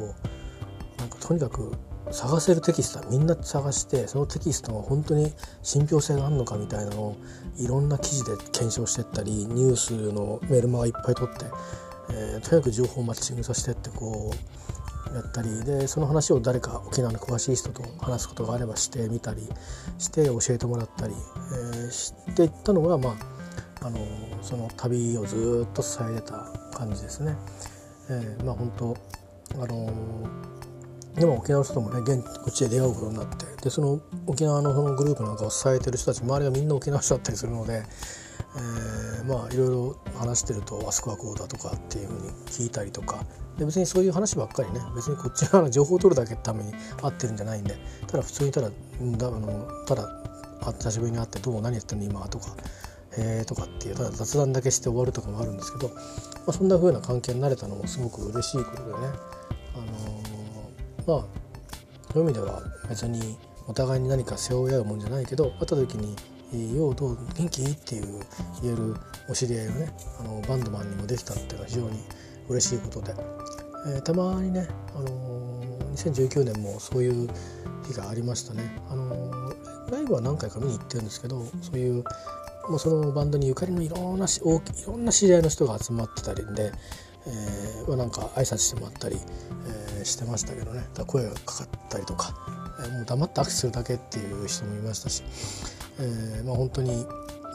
[0.98, 1.72] なんかとにかく
[2.12, 7.18] 探せるテキストはみんな探してそのテキストが本当に信憑性があるのかみたいなのを
[7.58, 11.46] いろんな記事で検証してったりニュースのメルマガいっぱい取って、
[12.12, 14.32] えー、とにかく情報をマッチングさせてってこ
[15.12, 19.48] うやったりでその話を誰か沖縄の詳しい人と話すことがあればしてみたり
[19.98, 23.16] して教えてもらったり、えー、していったのが、ま
[23.82, 23.98] あ、あの
[24.42, 27.36] その旅をずっと支えてた感じですね。
[28.10, 28.98] えー、まあ本当
[29.62, 29.92] あの
[31.16, 37.84] でも沖縄の人ともね現こっちで出会うことになってでその沖縄のそのグループなんかを支えてる人たち周りがみんな沖縄の人だったりするので、
[38.58, 43.26] えー、まあいろいろ話してるとあそこはこうだとかっていうふうに聞いたりとか
[43.58, 50.10] で別にそういう話ばっかりね別にこっち側の情報を取るだけのために会ってるんじゃないんでただ普通にただだあのただ
[50.80, 52.56] 久しぶりに会って「どう何やってんの今」とか
[53.18, 55.94] 「へえ」とかっていうただ雑談だけして終わるとかもあるんですけど、ま
[56.48, 58.98] あ、そんな風な関係になれたのもすごく嬉しいことでね、
[59.76, 59.78] あ
[61.12, 61.46] のー、まあ
[62.14, 63.38] そういう意味では別に
[63.68, 66.16] お互いに何か背負い合うもんじゃないけど会った時に
[66.78, 68.22] 「ようどう元気?」っていう
[68.62, 68.96] 言える
[69.28, 72.04] お知り合いがねあのバンドマンにもできたっていうのは非常に
[72.48, 73.16] 嬉しいことで、
[73.88, 77.30] えー、たまにね、あのー、2019年もそういう
[77.88, 82.04] 日がありましたね、あのー、ライブは何回か見に行ってるんですけどそういう
[82.70, 86.72] もうそのバンドにゆかりのいろんなし大きいろんな知り合いの人が集まってたりで、
[87.28, 89.18] えー、なんか挨拶してもらったり、
[89.98, 92.34] えー、してましたけどね声がかかったりとか、
[92.80, 95.24] えー、もう黙って握手するだけっていう人もいましたし、
[96.00, 97.06] えーまあ、本当に、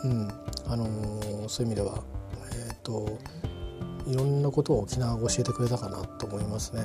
[0.04, 0.28] うん
[0.68, 2.02] あのー、そういう意味では、
[2.68, 3.18] えーと、
[4.06, 6.82] いろんなことを沖縄が教えてくれたかなと思いますね。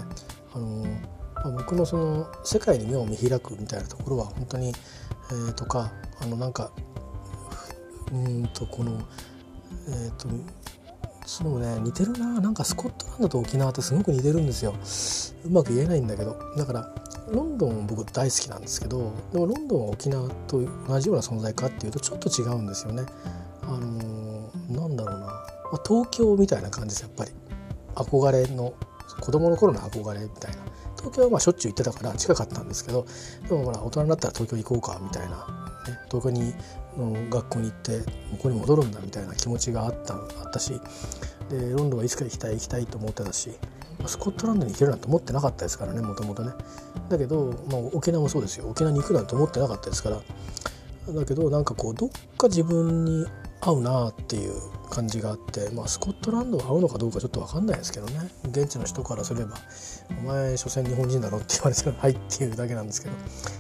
[0.54, 6.72] あのーまあ、僕のその世界に目を見開くみたいなところは本当に、えー、とかあのなんか
[8.14, 9.02] うんとこの
[9.88, 10.28] えっ、ー、と
[11.26, 12.40] そうね似てるな。
[12.40, 14.76] なんかスコットランドと沖縄ってすごく似てるんですよ。
[15.46, 16.38] うまく言えないんだけど。
[16.58, 16.96] だから
[17.32, 23.04] ロンドン僕大好きなんですけどでもロンドンは沖縄と同じような存在かっていうとちょっと違うんですよね。
[23.64, 25.32] あのー、なんだろうな、ま
[25.74, 27.32] あ、東京みたいな感じですやっぱり。
[27.96, 28.74] 憧れの
[29.22, 30.58] 子供の頃の憧れみたいな。
[30.98, 33.06] 東京はまあしょっちゅう行ってたから近かったんですけど
[33.48, 35.38] でもほら大人になったら東京行こうかみたいな、
[35.88, 36.54] ね、東京に
[36.98, 38.00] の学校に行って
[38.32, 40.18] ここに戻るんだみたいな気持ちがあったあ
[40.48, 40.80] ったし
[41.50, 43.52] でロンドンはいつか行きたい行きたいと思ってたし
[44.06, 46.52] スコットランドに行けるなんて思ってなかったですからねもともとね。
[47.10, 48.68] だけど、まあ、沖縄もそうですよ。
[48.68, 50.22] 沖縄に行くなんて思ってなかったですから。
[51.14, 53.26] だけどなんかこうどっか自分に
[53.66, 54.54] 合うなっていう
[54.92, 58.20] 感じがあって、まあ、スコットランドは合うのかどうかちょっと分かんないですけどね。
[58.50, 59.58] 現地の人からすれば
[60.24, 63.16] 「お前所詮日本人だろ」って言われたら「はい」っていうだけなんですけど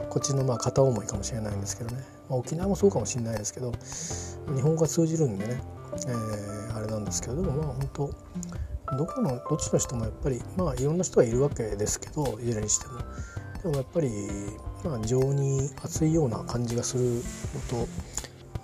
[0.10, 3.72] こっちのまあ片思いかもしれないんですけどね、まあ、沖縄もそうかもしれないですけど
[4.54, 5.62] 日本語が通じるんでね、
[6.08, 13.00] えー、あれなんですけどでもまあ本当どこのどっちの人もやっぱりまあいろんな人がいるわけですけどいずれにしても。
[13.64, 14.12] でもやっぱり
[14.84, 17.20] まあ情に熱いような感じがするの
[17.68, 17.88] と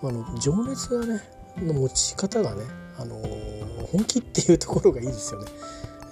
[0.10, 1.22] あ情熱がね
[1.58, 2.64] の持ち方がね、
[2.98, 3.16] あの、
[3.92, 5.48] 本気っていうところがいいですよね。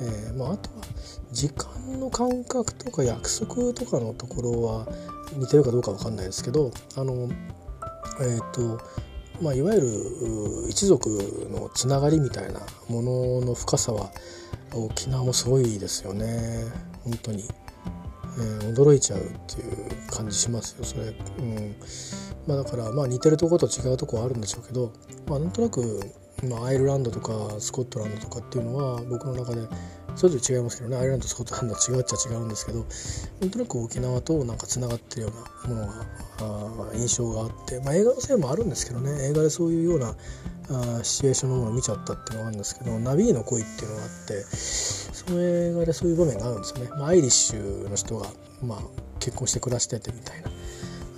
[0.01, 0.85] えーまあ、あとは
[1.31, 4.87] 時間の感覚とか約束とかのところは
[5.33, 7.27] 似てるかどうか分かんないですけどあの
[8.21, 8.81] え、ー、と
[9.41, 9.87] まあ、いわゆる
[10.69, 11.09] 一族
[11.51, 12.59] のつながりみたいな
[12.89, 14.11] ものの深さは
[14.73, 16.63] 沖縄もすごいですよね。
[17.03, 17.43] 本当に、
[18.37, 21.75] えー、驚いちゃうっていう感じしますよそれ、うん。
[22.49, 24.91] まあ、だからまあ似てるとこと違うとこはあるんでしょうけど、
[25.27, 26.01] まあ、なんとなく、
[26.49, 29.61] まあ、アイルランドとかスコットランドとかっていうのは僕の中で
[30.15, 32.87] それぞれ違いますけどねアイルランドスコットランドは違うっちゃ違うんですけど
[33.39, 35.33] なんとなく沖縄となんかつながってるよ
[35.65, 35.93] うなものが
[36.39, 40.15] あ印象があって、まあ、映画のせいもあるんですけどね映画でそういうような
[40.71, 46.89] あシチュエーションのものを見ちゃったっていうのがあるんですけど「ナビーの恋」っていうのがあってその映画でそういう場面があるんですよね。
[46.97, 48.27] まあ、アイリッシュの人が、
[48.63, 48.79] まあ、
[49.19, 50.49] 結婚して暮らしててみたいな。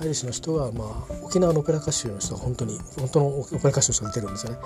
[0.02, 4.60] アイリッシュの人が、まあ、沖縄のオペラ歌手の人が本当に本当のオペラ歌手の人が出てるんですよね。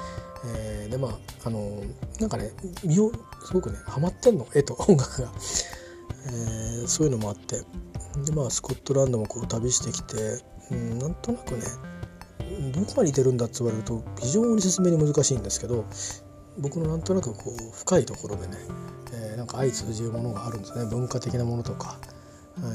[0.45, 1.11] えー、でまあ
[1.43, 1.81] あの
[2.21, 2.51] なんかね
[2.85, 3.11] 身を
[3.43, 5.31] すごくねハマってんの絵と音楽が、
[6.27, 7.57] えー、そういうのもあって
[8.23, 11.63] でまあスコットランドもこう旅してきて、うん、なんとなくね
[12.73, 15.83] どこが似てるんだって言われると非常に説明に難しいんですけど
[16.59, 18.55] 僕のなんとなくこう深いところでね、
[19.11, 21.99] えー、なんか相通じるものがあるんですね文化的なものとか。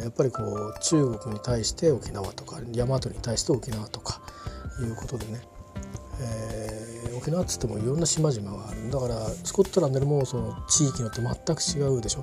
[0.03, 4.20] やっぱりこう中国に対して沖縄とか大和に対して沖縄とか
[4.81, 5.41] いうことでね、
[6.20, 8.91] えー、沖縄っつってもいろんな島々がある。
[8.91, 12.20] だからスコットランドでもその地域によって全く違うでしょ。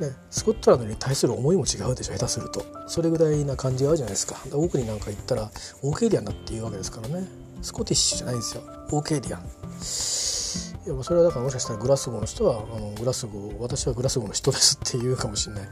[0.00, 2.64] ね、スコットランドに対する思いも違うでしょ下手すると。
[2.88, 4.36] それぐらいな感じがあるじゃないですか。
[4.52, 5.50] 奥になんか行ったら
[5.82, 7.28] オーケーディアンだっていうわけですからね。
[7.62, 8.62] スコティッシュじゃないんですよ。
[8.90, 10.41] オーケーディアン。
[10.84, 15.68] いやそれはだからもしかしたらグラスゴーの人はあのグラスゴー私はグラスゴーの人ですって言うかもしれない、ま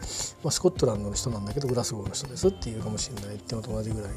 [0.48, 4.11] あ、スコットランドの人なんだけどグラスゴーの人ですって言うかもしれないっていうのと同じぐらい。
[4.11, 4.16] に、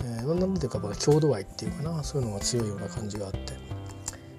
[0.00, 3.38] えー、なんていうか郷土愛っていうかなそういうのが強いような感じがあって。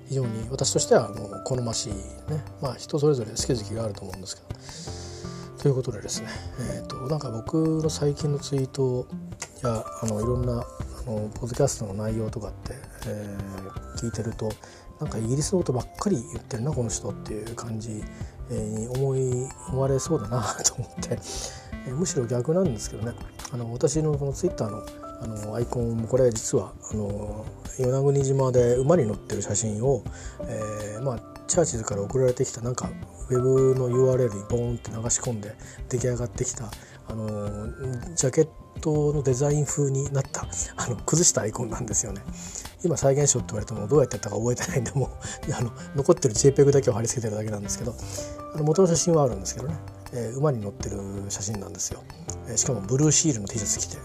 [0.07, 2.43] 非常に私としてはもう好ましいね。
[2.63, 5.61] まあ人それぞれ好き好きがあると思うんですけど。
[5.61, 6.29] ということでですね、
[6.73, 9.05] えーと、なんか僕の最近のツイート
[9.61, 10.55] やあのいろんなあ
[11.05, 12.73] のポッドキャストの内容とかって、
[13.07, 14.49] えー、聞いてると
[14.99, 18.03] なんかイギリスのことばっかり言ってるなこの人っていう感じ
[18.49, 21.17] に思い思われそうだなと思って、
[21.91, 23.13] むしろ逆なんですけどね
[23.51, 24.85] あの私のこのツイッターの
[25.21, 27.45] あのアイコンもこれ実はあの
[27.77, 30.01] 与那国島で馬に乗ってる写真を、
[30.47, 32.89] えー、まあチャーチズから送られてきたなんか
[33.29, 35.55] ウェブの URL にボーンって流し込んで
[35.89, 36.71] 出来上がってきた
[37.07, 37.67] あの
[38.15, 38.47] ジャケッ
[38.81, 40.47] トのデザイン風になった
[40.77, 42.21] あの崩したアイコンなんですよね。
[42.83, 47.93] 今再現しようって言われてもどうやってやったか覚えてないんでもうあの残ってる JPEG だけを貼り付けてるだけなんですけど
[48.53, 49.75] あの元の写真はあるんですけどね、
[50.13, 50.97] えー、馬に乗ってる
[51.29, 52.03] 写真なんですよ、
[52.47, 53.97] えー、しかもブルーシールの T シャツ着て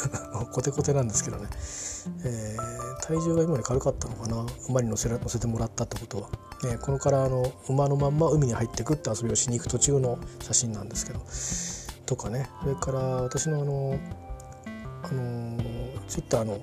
[0.52, 1.48] コテコテなんですけどね、
[2.24, 6.28] えー、体重が今より軽かったのかな馬に乗せら乗せてもらったってことは、
[6.64, 11.20] えこのからあの馬のまんま海に入ってくって遊びをしに行く途中の写真なんですけど
[12.06, 12.48] とかね。
[12.62, 13.98] それから私のあの
[15.04, 15.58] あの
[16.08, 16.60] ツイッターの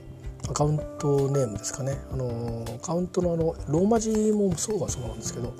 [0.49, 5.53] アカウントネームですかねあのアカウントのあのローマ字もそうはそうなんですけど、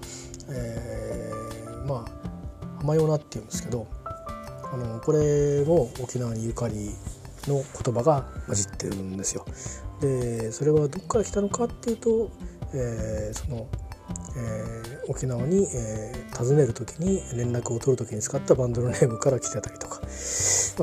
[0.49, 3.87] えー、まあ浜ヨナっていうんですけど
[4.71, 6.91] あのこれも沖縄にゆかり
[7.47, 9.45] の言葉が混じってるんですよ。
[10.01, 12.31] でそれはどこから来たのかっていうと、
[12.73, 13.67] えー、その、
[14.37, 20.09] えー、沖縄に、えー、訪ねる時に連絡を取る時に使ったバンドのネームから来てたりとか、まあ、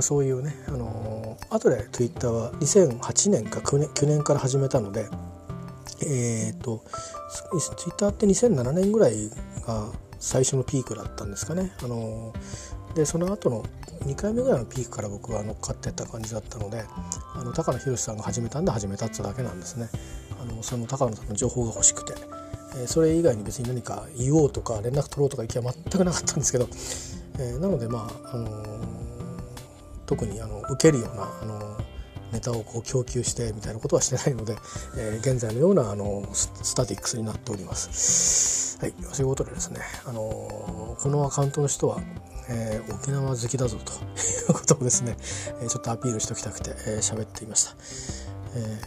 [0.02, 5.08] そういうね、あの、後で Twitter は2008年か9年 ,9 年から始めたので
[6.02, 6.82] えっ、ー、と
[7.76, 9.30] Twitter って2007年ぐらい
[9.66, 11.72] が最初のピークだったんですかね。
[11.82, 12.32] あの
[12.94, 13.64] でその後の
[14.04, 16.84] 2回目ぐらいのピークから僕は乗っかってった感じだったので
[17.34, 19.88] あの高野宏さんが始めたんで始めたってだけなんですね。
[20.40, 22.14] あのその高野さんの情報が欲しくて、
[22.76, 26.68] えー、それ以外に別に何か言おうとか連絡取ろうとか気は全くなかったんですけど、
[27.38, 28.95] えー、なのでまあ、あのー、
[30.06, 31.78] 特にあの受けるような、あの
[32.32, 34.56] ネタをこう供給してみたいなことはしてないので、
[34.98, 38.78] えー、現在のようなあのスタティックスになっております。
[38.80, 42.00] はい、そういうことでですね、あの、このアカウントの人は、
[42.48, 43.96] えー、沖縄好きだぞとい
[44.50, 45.16] うことをですね、
[45.62, 47.74] えちょっとアピールしておきたくて喋、えー、っていました。
[48.54, 48.80] え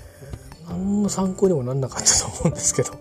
[0.67, 2.91] ー、何の参考にもなんなかったと思うんですけど、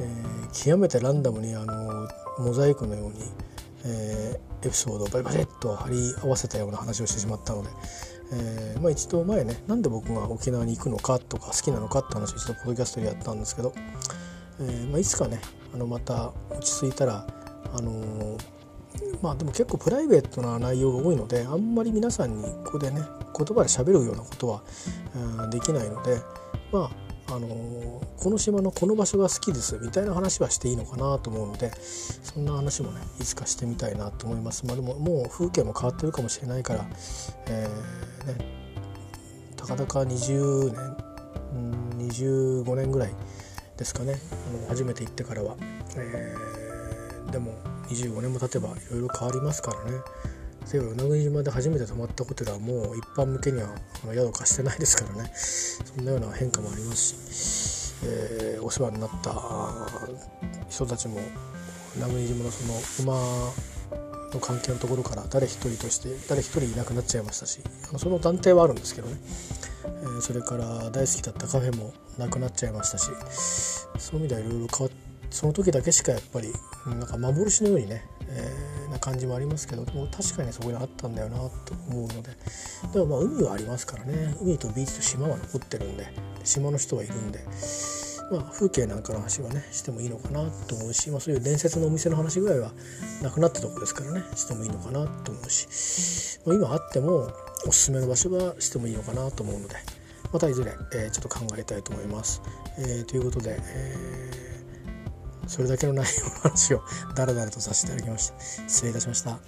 [0.00, 3.14] えー、極めてランダムにあのモザイクのように、
[3.84, 7.70] えー、エピソードをバリバリっと貼り合わせたような話をしてしまったので、
[8.32, 13.72] えーまあ、一度前ねなんで僕が沖縄に行くのかとか好きなのかって話を一度ポッドキャストでやったんですけど、
[14.60, 15.40] えーまあ、いつかね
[15.74, 17.26] あのまた落ち着いたら
[17.72, 18.36] あの、
[19.22, 24.62] まあでも結構プライベートな内容が多いのであんまり皆さんにここでね言葉で喋るようなことは、
[25.40, 26.18] うん、できないので
[26.72, 27.46] まああの
[28.16, 34.66] この島のこの場所が好きですみたいな話はしていいのかなと思うのでそんな話もねいつかしてみたいなと思います。
[34.66, 36.86] まあでももう風景も変わってるかもしれないから、
[37.46, 38.44] えー、ね
[39.56, 40.96] たかだか20年、
[41.54, 43.14] うん、25年ぐらい
[43.76, 44.14] ですかね。
[44.48, 45.56] あの初めて行ってからは、
[45.96, 47.54] えー、でも
[47.88, 49.98] 25年も経てばいろいろ変わりますからね。
[50.72, 53.68] 例えば与那国島で初めて泊まったホテルはもう一般向けには
[54.14, 55.30] 宿貸してないですからね。
[55.34, 59.34] そんなような変化もありますし、えー、お世話になった
[60.68, 61.20] 人たちも
[61.96, 63.20] 与那国島のその馬
[64.32, 67.60] の関係のところから誰一人として誰一人いなくなっちゃいましたし
[67.96, 69.16] その断定はあるんですけどね、
[69.84, 73.10] えー、それから大好きだったカフェもなくなっちゃいましたし
[73.98, 76.52] そういう意味ではいろいろ変わってその時だけしかやっぱり
[76.86, 82.30] なんか幻のようにね、えー、な感じもありますけどでも確かにそこにあったんだよなと思うので
[82.92, 86.06] でもまあ海はありますからね海とビーチと島は残ってるんで
[86.44, 87.40] 島の人はいるんで。
[88.30, 92.70] まあ、風景なんかの話はねしてもいいのかなと思うし、まあ、そういう伝説のお店の話ぐらいは
[93.22, 97.32] なくなったとこですからねしてもいいのかなと思うし、まあ、今あっても
[97.66, 99.74] おすすめの場所はしてもいいのかなと思うので
[100.32, 102.40] またいずれ、えー、ちょっと考えたいと思います。
[102.78, 104.49] えー、ということで、えー
[105.50, 106.82] それだけの内容の話を
[107.16, 108.40] ダラダラとさせていただきました。
[108.68, 109.40] 失礼いたしました。